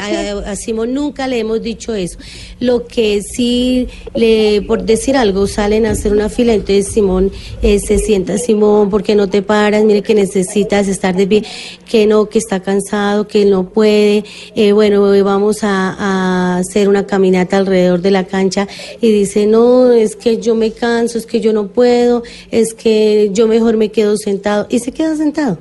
A, 0.00 0.48
a- 0.48 0.52
a 0.52 0.56
Simón 0.56 0.94
nunca 0.94 1.26
le 1.26 1.40
hemos 1.40 1.60
dicho 1.60 1.92
eso. 1.94 2.18
Lo 2.60 2.86
que 2.86 3.20
sí, 3.22 3.88
le, 4.14 4.62
por 4.62 4.84
decir 4.84 5.16
algo, 5.16 5.48
salen 5.48 5.86
a 5.86 5.90
hacer 5.90 6.12
una 6.12 6.28
fila, 6.28 6.54
entonces 6.54 6.86
Simón 6.86 7.32
eh, 7.62 7.80
se 7.80 7.98
sienta, 7.98 8.38
Simón, 8.38 8.90
¿por 8.90 9.02
qué 9.02 9.16
no 9.16 9.28
te 9.28 9.42
paras? 9.42 9.82
Mire 9.84 10.02
que 10.02 10.14
necesitas 10.14 10.86
estar 10.86 11.16
de 11.16 11.26
pie, 11.26 11.42
que 11.90 12.06
no, 12.06 12.28
que 12.28 12.38
está 12.38 12.60
cansado, 12.60 13.26
que 13.26 13.44
no 13.44 13.70
puede. 13.70 14.24
Eh, 14.54 14.70
bueno, 14.70 15.12
eh, 15.12 15.22
vamos 15.22 15.64
a, 15.64 15.96
a 15.98 16.58
hacer 16.58 16.88
una 16.88 17.06
caminata 17.06 17.56
alrededor 17.58 18.02
de 18.02 18.12
la 18.12 18.24
cancha 18.24 18.68
y 19.00 19.10
dice, 19.10 19.46
no, 19.46 19.90
es 19.90 20.14
que 20.14 20.38
yo 20.38 20.54
me 20.54 20.70
canso, 20.70 21.18
es 21.18 21.26
que 21.26 21.40
yo 21.40 21.52
no 21.52 21.66
puedo, 21.68 22.22
es 22.52 22.72
que 22.74 23.30
yo 23.32 23.48
mejor 23.48 23.76
me 23.76 23.88
quedo 23.90 24.16
sentado. 24.16 24.66
Y 24.70 24.78
se 24.78 24.92
queda 24.92 25.16
sentado. 25.16 25.58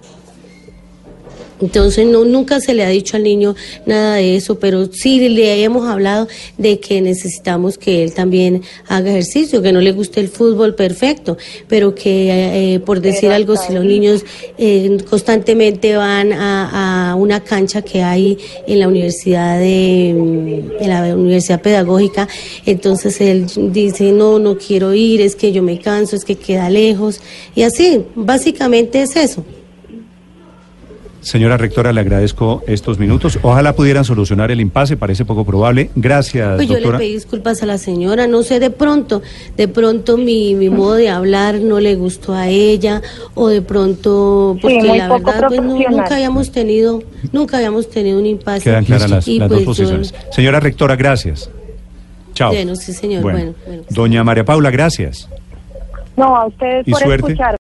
Entonces 1.62 2.06
no 2.06 2.24
nunca 2.26 2.60
se 2.60 2.74
le 2.74 2.84
ha 2.84 2.90
dicho 2.90 3.18
al 3.18 3.24
niño 3.24 3.56
nada 3.86 4.16
de 4.16 4.36
eso, 4.36 4.60
pero 4.60 4.86
sí 4.92 5.28
le 5.30 5.64
hemos 5.64 5.88
hablado 5.88 6.28
de 6.58 6.80
que 6.80 7.02
necesitamos 7.02 7.78
que 7.78 8.04
él 8.04 8.14
también 8.14 8.62
haga 8.88 9.10
ejercicio, 9.10 9.62
que 9.62 9.72
no 9.72 9.82
le 9.82 9.92
guste 9.92 10.20
el 10.20 10.30
fútbol, 10.30 10.76
perfecto, 10.76 11.38
pero 11.68 11.96
que 11.96 12.76
eh, 12.76 12.80
por 12.80 13.02
decir 13.02 13.32
algo, 13.32 13.56
si 13.56 13.74
los 13.74 13.86
niños 13.86 14.24
eh, 14.58 14.98
constantemente 15.10 15.96
van 15.96 16.34
a, 16.34 17.12
a 17.12 17.16
una 17.16 17.44
cancha 17.44 17.82
que 17.82 18.04
hay 18.04 18.38
en 18.68 18.80
la 18.80 18.88
universidad 18.88 19.60
de 19.60 20.14
mm, 20.16 20.84
en 20.84 20.90
la 20.90 21.16
universidad 21.16 21.62
pedagógica, 21.62 22.28
entonces 22.66 23.20
él 23.22 23.48
dice 23.72 24.12
no 24.12 24.40
no 24.40 24.58
quiero 24.58 24.94
ir, 24.94 25.22
es 25.22 25.36
que 25.36 25.52
yo 25.52 25.64
me 25.64 25.80
canso, 25.80 26.16
es 26.16 26.24
que 26.24 26.36
queda 26.36 26.70
lejos 26.70 27.20
y 27.56 27.64
así, 27.64 28.04
básicamente 28.16 29.02
es 29.02 29.16
eso. 29.16 29.44
Señora 31.22 31.58
rectora, 31.58 31.92
le 31.92 32.00
agradezco 32.02 32.64
estos 32.68 33.00
minutos. 33.00 33.38
Ojalá 33.42 33.74
pudieran 33.74 34.06
solucionar 34.06 34.50
el 34.52 34.62
impasse, 34.62 34.96
parece 34.98 35.26
poco 35.26 35.44
probable. 35.46 35.90
Gracias, 35.96 36.56
Pues 36.56 36.68
yo 36.68 36.76
le 36.76 36.80
doctora. 36.82 37.00
pedí 37.00 37.14
disculpas 37.14 37.62
a 37.64 37.66
la 37.66 37.78
señora, 37.78 38.28
no 38.28 38.44
sé, 38.44 38.60
de 38.60 38.70
pronto, 38.70 39.22
de 39.58 39.68
pronto 39.68 40.16
mi, 40.18 40.56
mi 40.56 40.70
modo 40.70 40.94
de 40.94 41.10
hablar 41.10 41.56
no 41.56 41.80
le 41.80 41.96
gustó 41.96 42.34
a 42.34 42.48
ella, 42.48 43.02
o 43.34 43.48
de 43.50 43.62
pronto, 43.62 44.58
porque 44.62 44.78
muy 44.78 44.98
la 45.00 45.10
verdad, 45.10 45.48
pues 45.48 45.62
no- 45.62 45.78
nunca 45.90 46.16
habíamos 46.16 46.52
tenido, 46.52 47.04
nunca 47.34 47.58
habíamos 47.58 47.90
tenido 47.90 48.20
un 48.20 48.26
impasse. 48.26 48.64
Quedan 48.64 48.86
claras 48.86 49.10
las, 49.10 49.26
pues 49.26 49.50
dos 49.50 49.60
yo- 49.60 49.66
posiciones. 49.66 50.14
Señora 50.32 50.60
rectora, 50.62 50.96
gracias. 50.96 51.50
Chao. 52.36 52.52
Bueno, 52.54 52.76
sí, 52.76 52.94
señor, 52.94 53.24
bueno, 53.24 53.54
bueno. 53.66 53.84
Doña 53.90 54.24
María 54.24 54.46
Paula, 54.46 54.70
gracias. 54.70 55.28
No, 56.16 56.36
a 56.36 56.48
ustedes 56.48 56.88
¿Y 56.88 56.92
por 56.92 57.02
suerte? 57.02 57.28
escuchar. 57.34 57.56